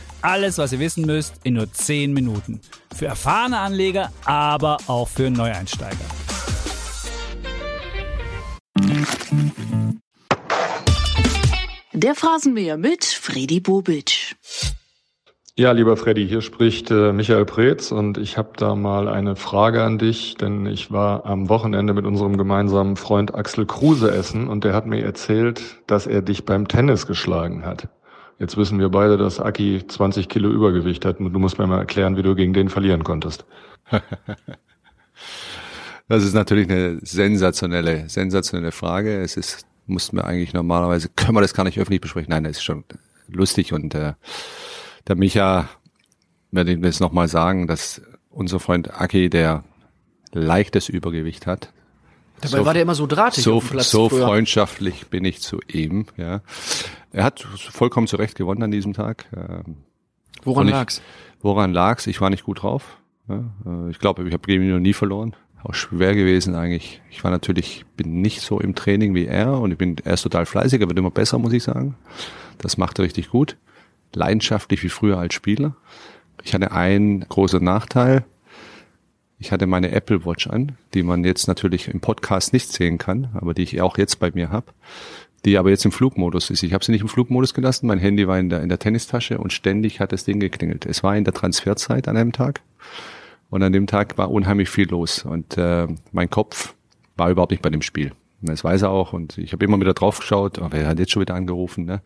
[0.21, 2.61] Alles, was ihr wissen müsst, in nur 10 Minuten.
[2.95, 5.97] Für erfahrene Anleger, aber auch für Neueinsteiger.
[11.93, 14.35] Der Phrasenmäher mit Fredi Bobic.
[15.57, 19.83] Ja, lieber Freddy, hier spricht äh, Michael Preetz und ich habe da mal eine Frage
[19.83, 24.63] an dich, denn ich war am Wochenende mit unserem gemeinsamen Freund Axel Kruse essen und
[24.63, 27.89] der hat mir erzählt, dass er dich beim Tennis geschlagen hat.
[28.41, 31.77] Jetzt wissen wir beide, dass Aki 20 Kilo Übergewicht hat und du musst mir mal
[31.77, 33.45] erklären, wie du gegen den verlieren konntest.
[36.07, 39.21] Das ist natürlich eine sensationelle, sensationelle Frage.
[39.21, 42.31] Es ist, mussten wir eigentlich normalerweise, können wir das gar nicht öffentlich besprechen.
[42.31, 42.83] Nein, das ist schon
[43.29, 44.15] lustig und äh,
[45.07, 45.69] der Micha
[46.51, 49.63] werde ich das nochmal sagen, dass unser Freund Aki, der
[50.33, 51.71] leichtes Übergewicht hat.
[52.41, 56.05] Dabei war der immer so drahtig So, so freundschaftlich bin ich zu ihm.
[56.17, 56.41] Ja,
[57.11, 59.25] er hat vollkommen zu Recht gewonnen an diesem Tag.
[59.35, 59.77] Ähm,
[60.43, 61.01] Woran ich- lag's?
[61.41, 62.07] Woran lag's?
[62.07, 62.97] Ich war nicht gut drauf.
[63.27, 65.35] Ja, äh, ich glaube, ich habe gegen ihn noch nie verloren.
[65.63, 67.01] Auch schwer gewesen eigentlich.
[67.11, 70.23] Ich war natürlich, bin nicht so im Training wie er und ich bin, er ist
[70.23, 71.95] total fleißig, er wird immer besser, muss ich sagen.
[72.57, 73.57] Das macht er richtig gut.
[74.13, 75.75] Leidenschaftlich wie früher als Spieler.
[76.43, 78.25] Ich hatte einen großen Nachteil.
[79.41, 83.29] Ich hatte meine Apple Watch an, die man jetzt natürlich im Podcast nicht sehen kann,
[83.33, 84.67] aber die ich auch jetzt bei mir habe,
[85.45, 86.61] die aber jetzt im Flugmodus ist.
[86.61, 89.39] Ich habe sie nicht im Flugmodus gelassen, mein Handy war in der, in der Tennistasche
[89.39, 90.85] und ständig hat das Ding geklingelt.
[90.85, 92.61] Es war in der Transferzeit an einem Tag
[93.49, 96.75] und an dem Tag war unheimlich viel los und äh, mein Kopf
[97.17, 98.11] war überhaupt nicht bei dem Spiel.
[98.41, 101.13] Das weiß er auch und ich habe immer wieder drauf geschaut, aber er hat jetzt
[101.13, 102.01] schon wieder angerufen, ne?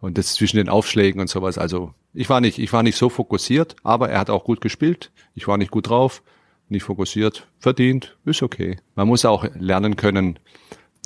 [0.00, 1.58] Und das zwischen den Aufschlägen und sowas.
[1.58, 5.10] Also ich war nicht, ich war nicht so fokussiert, aber er hat auch gut gespielt.
[5.34, 6.22] Ich war nicht gut drauf,
[6.68, 8.78] nicht fokussiert, verdient, ist okay.
[8.94, 10.38] Man muss auch lernen können,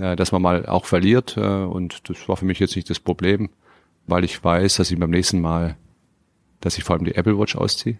[0.00, 1.36] äh, dass man mal auch verliert.
[1.36, 3.50] Äh, und das war für mich jetzt nicht das Problem,
[4.06, 5.76] weil ich weiß, dass ich beim nächsten Mal,
[6.60, 7.98] dass ich vor allem die Apple Watch ausziehe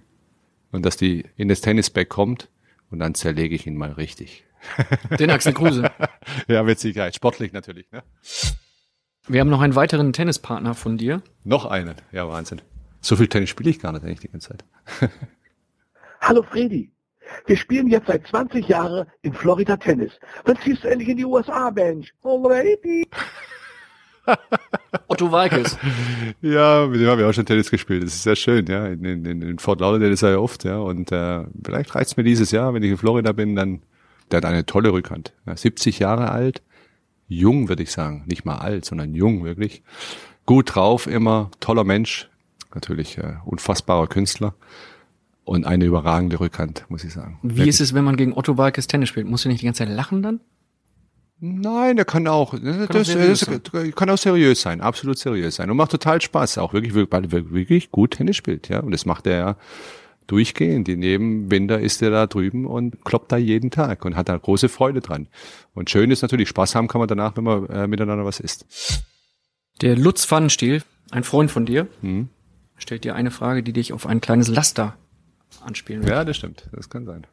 [0.71, 2.49] und dass die in das Tennisbag kommt
[2.91, 4.45] und dann zerlege ich ihn mal richtig.
[5.19, 5.91] Den Axel Kruse.
[6.49, 7.15] ja, mit Sicherheit.
[7.15, 7.91] Sportlich natürlich.
[7.91, 8.03] Ne?
[9.27, 11.23] Wir haben noch einen weiteren Tennispartner von dir.
[11.45, 11.97] Noch einen.
[12.13, 12.61] Ja, Wahnsinn.
[13.01, 14.65] So viel Tennis spiele ich gar nicht eigentlich die ganze Zeit.
[16.21, 16.92] Hallo Freddy.
[17.47, 20.13] Wir spielen jetzt seit 20 Jahren in Florida Tennis.
[20.45, 22.13] Wann ziehst du endlich in die USA, Mensch?
[22.23, 23.09] Oh, baby.
[25.09, 25.77] Otto Walkes.
[26.41, 28.03] Ja, mit dem habe ich auch schon Tennis gespielt.
[28.03, 28.87] Das ist sehr schön, ja.
[28.87, 30.79] In, in, in in Fort Lauderdale ist er ja oft, ja.
[30.79, 33.83] Und äh, vielleicht reicht's mir dieses Jahr, wenn ich in Florida bin, dann.
[34.31, 35.35] Der hat eine tolle Rückhand.
[35.45, 36.63] Ja, 70 Jahre alt,
[37.29, 38.25] jung, würde ich sagen.
[38.27, 39.83] Nicht mal alt, sondern jung, wirklich.
[40.47, 42.31] Gut drauf immer, toller Mensch.
[42.75, 44.55] Natürlich äh, unfassbarer Künstler.
[45.45, 47.39] Und eine überragende Rückhand, muss ich sagen.
[47.43, 49.27] Wie ist es, wenn man gegen Otto Walkes Tennis spielt?
[49.27, 50.41] Musst du nicht die ganze Zeit lachen dann?
[51.41, 55.77] Nein, der kann auch, das, auch das, kann auch seriös sein, absolut seriös sein und
[55.77, 58.79] macht total Spaß, auch wirklich, weil er wirklich gut Tennis spielt, ja.
[58.79, 59.57] Und das macht er ja
[60.29, 60.89] durchgehend.
[60.89, 64.37] In jedem Winter ist er da drüben und kloppt da jeden Tag und hat da
[64.37, 65.27] große Freude dran.
[65.75, 68.65] Und schön ist natürlich, Spaß haben kann man danach, wenn man äh, miteinander was isst.
[69.81, 72.29] Der Lutz Pfannenstiel, ein Freund von dir, Mhm.
[72.77, 74.97] stellt dir eine Frage, die dich auf ein kleines Laster
[75.61, 76.13] anspielen wird.
[76.13, 77.27] Ja, das stimmt, das kann sein.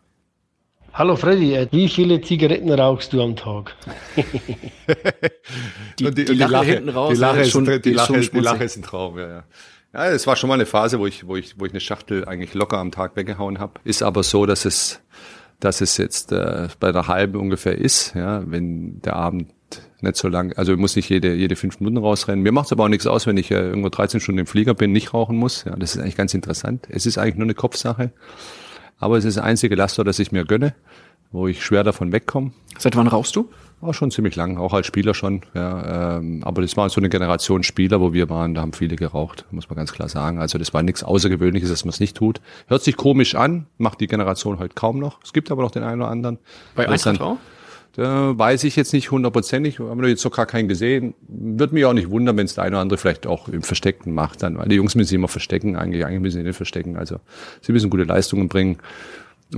[0.93, 3.75] Hallo Freddy, äh, wie viele Zigaretten rauchst du am Tag?
[5.99, 8.39] Die, und die, die, Lache, hinten raus, die Lache, ist, schon, die, Lache, ist, die
[8.39, 9.43] Lache ist ein Traum, ja, ja.
[9.93, 12.25] Ja, es war schon mal eine Phase, wo ich, wo ich, wo ich eine Schachtel
[12.25, 13.79] eigentlich locker am Tag weggehauen habe.
[13.83, 15.01] Ist aber so, dass es,
[15.59, 19.51] dass es jetzt äh, bei einer halben ungefähr ist, ja, wenn der Abend
[20.01, 22.41] nicht so lang, also ich muss nicht jede, jede fünf Minuten rausrennen.
[22.41, 24.73] Mir macht es aber auch nichts aus, wenn ich äh, irgendwo 13 Stunden im Flieger
[24.73, 25.65] bin, nicht rauchen muss.
[25.65, 26.87] Ja, das ist eigentlich ganz interessant.
[26.89, 28.11] Es ist eigentlich nur eine Kopfsache.
[28.97, 30.75] Aber es ist das einzige Laster, das ich mir gönne,
[31.31, 32.51] wo ich schwer davon wegkomme.
[32.77, 33.49] Seit wann rauchst du?
[33.81, 35.41] War schon ziemlich lang, auch als Spieler schon.
[35.53, 38.97] Ja, ähm, aber das war so eine Generation Spieler, wo wir waren, da haben viele
[38.97, 40.39] geraucht, muss man ganz klar sagen.
[40.39, 42.41] Also das war nichts Außergewöhnliches, dass man es nicht tut.
[42.67, 45.19] Hört sich komisch an, macht die Generation heute kaum noch.
[45.23, 46.39] Es gibt aber noch den einen oder anderen.
[46.75, 47.37] Bei Eintracht auch?
[47.93, 51.15] Da weiß ich jetzt nicht hundertprozentig, haben wir jetzt noch gar keinen gesehen.
[51.27, 54.13] Wird mich auch nicht wundern, wenn es der eine oder andere vielleicht auch im Versteckten
[54.13, 56.97] macht dann, weil die Jungs müssen sich immer verstecken, eigentlich, eigentlich müssen sie nicht verstecken.
[56.97, 57.17] Also
[57.61, 58.77] sie müssen gute Leistungen bringen.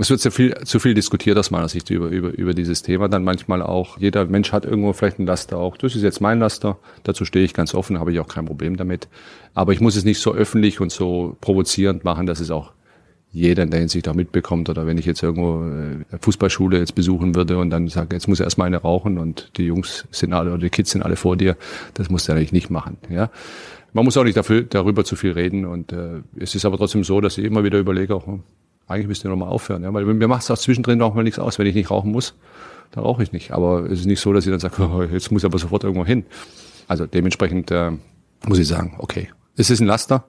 [0.00, 3.08] Es wird zu viel, zu viel diskutiert aus meiner Sicht über, über, über dieses Thema.
[3.08, 5.76] Dann manchmal auch, jeder Mensch hat irgendwo vielleicht ein Laster auch.
[5.76, 6.78] Das ist jetzt mein Laster.
[7.02, 9.08] Dazu stehe ich ganz offen, habe ich auch kein Problem damit.
[9.52, 12.72] Aber ich muss es nicht so öffentlich und so provozierend machen, dass es auch
[13.32, 14.68] jeder in der Hinsicht auch mitbekommt.
[14.68, 18.40] Oder wenn ich jetzt irgendwo äh, Fußballschule jetzt besuchen würde und dann sage, jetzt muss
[18.40, 21.36] er erstmal eine rauchen und die Jungs sind alle oder die Kids sind alle vor
[21.36, 21.56] dir,
[21.94, 22.98] das muss er eigentlich nicht machen.
[23.08, 23.30] Ja.
[23.94, 25.64] Man muss auch nicht dafür, darüber zu viel reden.
[25.64, 28.26] Und äh, es ist aber trotzdem so, dass ich immer wieder überlege, auch,
[28.86, 29.82] eigentlich müsste ich nochmal aufhören.
[29.82, 31.58] Ja, weil mir macht es auch zwischendrin auch mal nichts aus.
[31.58, 32.34] Wenn ich nicht rauchen muss,
[32.90, 33.52] dann rauche ich nicht.
[33.52, 35.84] Aber es ist nicht so, dass ich dann sage, oh, jetzt muss ich aber sofort
[35.84, 36.24] irgendwo hin.
[36.86, 37.92] Also dementsprechend äh,
[38.46, 40.24] muss ich sagen, okay, es ist ein Laster.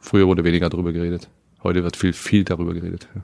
[0.00, 1.28] Früher wurde weniger darüber geredet.
[1.62, 3.08] Heute wird viel, viel darüber geredet.
[3.14, 3.22] Ja.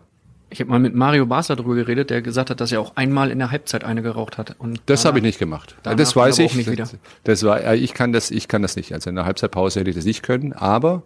[0.51, 3.31] Ich habe mal mit Mario Basler darüber geredet, der gesagt hat, dass er auch einmal
[3.31, 4.57] in der Halbzeit eine geraucht hat.
[4.59, 5.77] Und das habe ich nicht gemacht.
[5.83, 6.55] Das weiß ich.
[6.55, 6.89] Nicht wieder.
[7.25, 8.93] Das war, ich kann das, ich kann das nicht.
[8.95, 10.55] Also in der Halbzeitpause hätte ich das nicht können.
[10.55, 11.03] Aber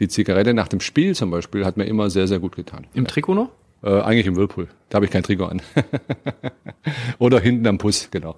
[0.00, 2.86] die Zigarette nach dem Spiel zum Beispiel hat mir immer sehr, sehr gut getan.
[2.92, 3.50] Im Trikot noch?
[3.82, 4.68] Äh, eigentlich im Whirlpool.
[4.90, 5.62] Da habe ich kein Trikot an.
[7.18, 8.36] Oder hinten am Puss, genau.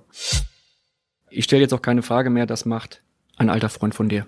[1.29, 2.47] Ich stelle jetzt auch keine Frage mehr.
[2.47, 3.03] Das macht
[3.37, 4.27] ein alter Freund von dir.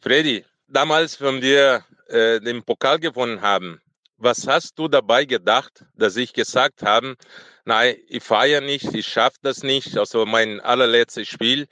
[0.00, 3.80] Freddy, damals, wenn wir äh, den Pokal gewonnen haben,
[4.16, 7.16] was hast du dabei gedacht, dass ich gesagt habe,
[7.64, 11.66] nein, ich feiere nicht, ich schaffe das nicht, also mein allerletztes Spiel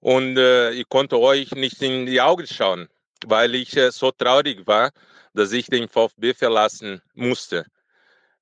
[0.00, 2.88] und äh, ich konnte euch nicht in die Augen schauen,
[3.26, 4.90] weil ich äh, so traurig war,
[5.34, 7.66] dass ich den VfB verlassen musste.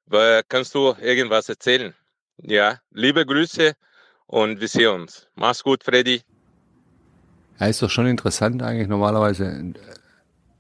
[0.07, 1.95] Weil, kannst du irgendwas erzählen?
[2.39, 3.75] Ja, liebe Grüße
[4.27, 5.27] und wir sehen uns.
[5.35, 6.23] Mach's gut, Freddy.
[7.59, 9.75] Ja, ist doch schon interessant eigentlich normalerweise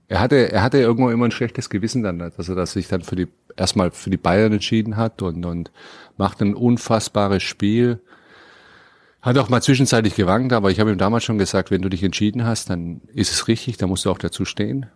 [0.08, 3.02] er hatte, er hatte irgendwo immer ein schlechtes Gewissen dann, dass er das sich dann
[3.02, 3.26] für die,
[3.56, 5.72] erstmal für die Bayern entschieden hat und, und
[6.16, 8.00] macht ein unfassbares Spiel.
[9.20, 12.04] Hat auch mal zwischenzeitlich gewankt, aber ich habe ihm damals schon gesagt, wenn du dich
[12.04, 14.86] entschieden hast, dann ist es richtig, dann musst du auch dazu stehen.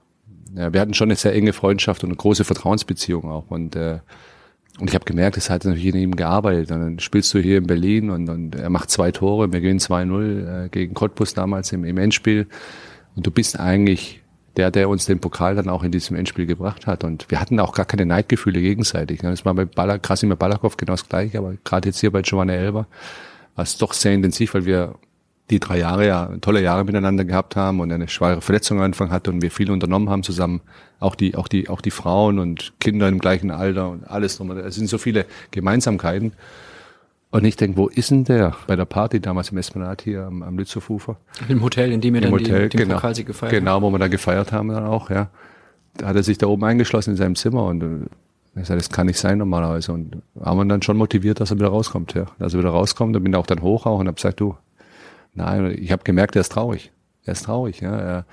[0.55, 3.51] Ja, wir hatten schon eine sehr enge Freundschaft und eine große Vertrauensbeziehung auch.
[3.51, 3.99] Und, äh,
[4.79, 6.71] und ich habe gemerkt, es hat natürlich in ihm gearbeitet.
[6.71, 9.81] Und dann spielst du hier in Berlin und, und er macht zwei Tore, wir gewinnen
[9.81, 12.47] 2-0 äh, gegen Cottbus damals im, im Endspiel.
[13.17, 14.20] Und du bist eigentlich
[14.61, 17.03] der, der uns den Pokal dann auch in diesem Endspiel gebracht hat.
[17.03, 19.21] Und wir hatten auch gar keine Neidgefühle gegenseitig.
[19.23, 22.53] Das war bei Baller, Krasimir Balakov genau das gleiche, aber gerade jetzt hier bei Giovanni
[22.53, 22.87] Elber
[23.57, 24.97] war es doch sehr intensiv, weil wir
[25.49, 29.11] die drei Jahre ja tolle Jahre miteinander gehabt haben und eine schwere Verletzung am Anfang
[29.11, 30.61] hatte und wir viel unternommen haben zusammen.
[31.01, 34.51] Auch die, auch die, auch die Frauen und Kinder im gleichen Alter und alles drum.
[34.51, 36.33] Es sind so viele Gemeinsamkeiten.
[37.33, 38.57] Und ich denke, wo ist denn der?
[38.67, 41.17] Bei der Party damals im Esplanade hier am, am Lützowufer.
[41.49, 43.99] Im Hotel, in dem wir dann Hotel, die, den genau, Pokalsieg gefeiert Genau, wo wir
[43.99, 45.31] da gefeiert haben dann auch, ja.
[45.97, 48.91] Da hat er sich da oben eingeschlossen in seinem Zimmer und äh, ich sagte, das
[48.91, 49.93] kann nicht sein normalerweise.
[49.93, 52.27] Und haben wir dann schon motiviert, dass er wieder rauskommt, ja.
[52.41, 54.57] Dass er wieder rauskommt, da bin ich auch dann hoch auch und habe gesagt, du,
[55.35, 56.91] nein, ich habe gemerkt, er ist traurig.
[57.25, 57.97] Er ist traurig, ja.
[57.97, 58.27] Er,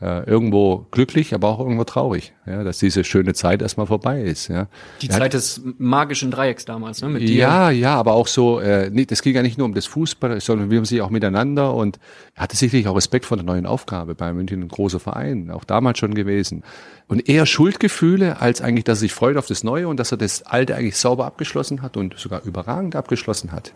[0.00, 4.48] äh, irgendwo glücklich, aber auch irgendwo traurig, ja, dass diese schöne Zeit erstmal vorbei ist.
[4.48, 4.68] Ja.
[5.02, 7.10] Die er Zeit hat, des magischen Dreiecks damals, ne?
[7.10, 7.34] Mit dir.
[7.34, 10.40] Ja, ja, aber auch so, äh, nee, das ging ja nicht nur um das Fußball,
[10.40, 11.98] sondern wir haben sich auch miteinander und
[12.34, 15.64] er hatte sicherlich auch Respekt vor der neuen Aufgabe bei München, ein großer Verein, auch
[15.64, 16.64] damals schon gewesen.
[17.06, 20.18] Und eher Schuldgefühle, als eigentlich, dass er sich freut auf das Neue und dass er
[20.18, 23.72] das Alte eigentlich sauber abgeschlossen hat und sogar überragend abgeschlossen hat.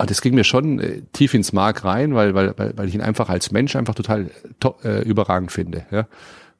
[0.00, 3.02] Aber das ging mir schon äh, tief ins Mark rein, weil, weil, weil ich ihn
[3.02, 4.30] einfach als Mensch einfach total
[4.82, 5.84] äh, überragend finde.
[5.90, 6.06] Ja.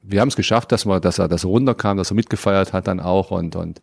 [0.03, 2.85] Wir haben es geschafft, dass, wir, dass, er, dass er runterkam, dass er mitgefeiert hat
[2.85, 3.81] dann auch und, und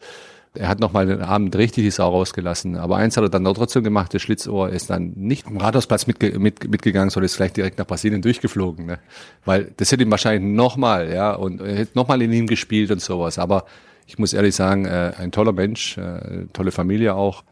[0.54, 2.76] er hat nochmal den Abend richtig die Sau rausgelassen.
[2.76, 6.38] Aber eins hat er dann trotzdem gemacht, der Schlitzohr ist dann nicht am Rathausplatz mitge
[6.38, 8.86] mit, mitgegangen, sondern ist gleich direkt nach Brasilien durchgeflogen.
[8.86, 9.00] Ne?
[9.44, 13.00] Weil das hätte ihm wahrscheinlich nochmal, ja, und er hätte nochmal in ihm gespielt und
[13.00, 13.40] sowas.
[13.40, 13.64] Aber
[14.06, 17.42] ich muss ehrlich sagen, äh, ein toller Mensch, äh, tolle Familie auch.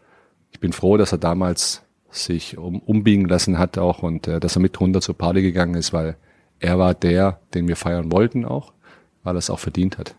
[0.53, 1.83] Ich bin froh, dass er damals
[2.17, 5.75] sich um, umbiegen lassen hat auch und äh, dass er mit runter zur Party gegangen
[5.75, 6.17] ist, weil
[6.61, 8.73] er war der, den wir feiern wollten auch,
[9.23, 10.15] weil er es auch verdient hat.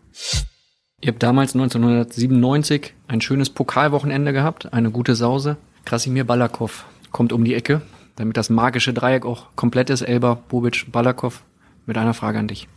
[1.00, 5.56] Ihr habt damals 1997 ein schönes Pokalwochenende gehabt, eine gute Sause.
[5.84, 7.82] Krasimir Balakov kommt um die Ecke,
[8.16, 10.02] damit das magische Dreieck auch komplett ist.
[10.02, 11.44] Elber, Bobic, Balakov
[11.86, 12.68] mit einer Frage an dich.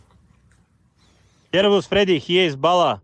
[1.52, 3.02] Servus Freddy, hier ist Balla.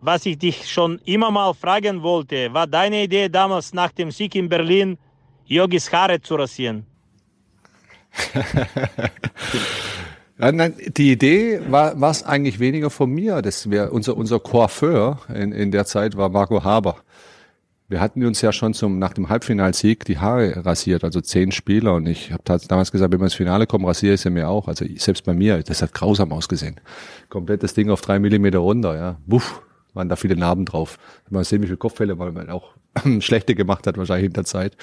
[0.00, 4.34] Was ich dich schon immer mal fragen wollte, war deine Idee damals nach dem Sieg
[4.34, 4.96] in Berlin,
[5.48, 6.84] Yogis Haare zu rasieren?
[10.38, 13.42] Nein, die Idee war was eigentlich weniger von mir.
[13.42, 16.96] Das wäre unser unser Coiffeur in, in der Zeit war Marco Haber.
[17.88, 21.94] Wir hatten uns ja schon zum nach dem Halbfinalsieg die Haare rasiert, also zehn Spieler
[21.94, 24.68] und ich habe damals gesagt, wenn wir ins Finale kommen, rasiere ich sie mir auch.
[24.68, 26.76] Also selbst bei mir, das hat grausam ausgesehen.
[27.30, 29.16] Komplettes Ding auf drei Millimeter runter, ja.
[29.26, 29.62] Buff,
[29.94, 30.98] waren da viele Narben drauf.
[31.30, 32.74] Mal sehen, wie viele Kopffälle man auch
[33.20, 34.76] schlechte gemacht hat wahrscheinlich in der Zeit.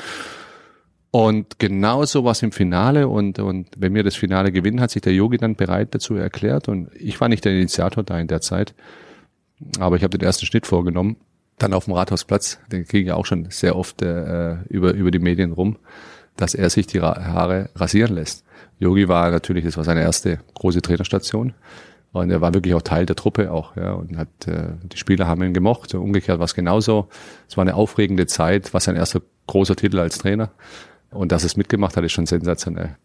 [1.15, 5.13] Und genauso was im Finale und, und wenn wir das Finale gewinnen, hat sich der
[5.13, 8.75] Yogi dann bereit dazu erklärt und ich war nicht der Initiator da in der Zeit,
[9.79, 11.15] aber ich habe den ersten Schnitt vorgenommen.
[11.57, 15.19] Dann auf dem Rathausplatz, den kriegen ja auch schon sehr oft äh, über, über die
[15.19, 15.77] Medien rum,
[16.35, 18.43] dass er sich die Haare rasieren lässt.
[18.79, 21.53] Yogi war natürlich, das war seine erste große Trainerstation.
[22.11, 25.27] Und er war wirklich auch Teil der Truppe auch, ja, und hat, äh, die Spieler
[25.27, 27.07] haben ihn gemocht, umgekehrt war es genauso.
[27.47, 30.51] Es war eine aufregende Zeit, war sein erster großer Titel als Trainer.
[31.15, 32.97] Und dass es mitgemacht hat, ist schon sensationell.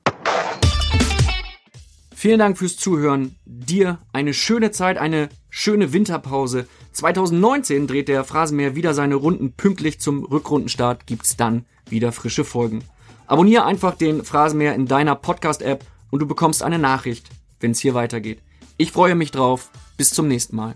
[2.14, 3.36] Vielen Dank fürs Zuhören.
[3.46, 6.66] Dir eine schöne Zeit, eine schöne Winterpause.
[6.92, 11.06] 2019 dreht der Phrasenmäher wieder seine Runden pünktlich zum Rückrundenstart.
[11.06, 12.82] Gibt's dann wieder frische Folgen.
[13.26, 17.30] Abonniere einfach den Phrasenmäher in deiner Podcast-App und du bekommst eine Nachricht,
[17.60, 18.40] wenn es hier weitergeht.
[18.76, 19.70] Ich freue mich drauf.
[19.96, 20.74] Bis zum nächsten Mal.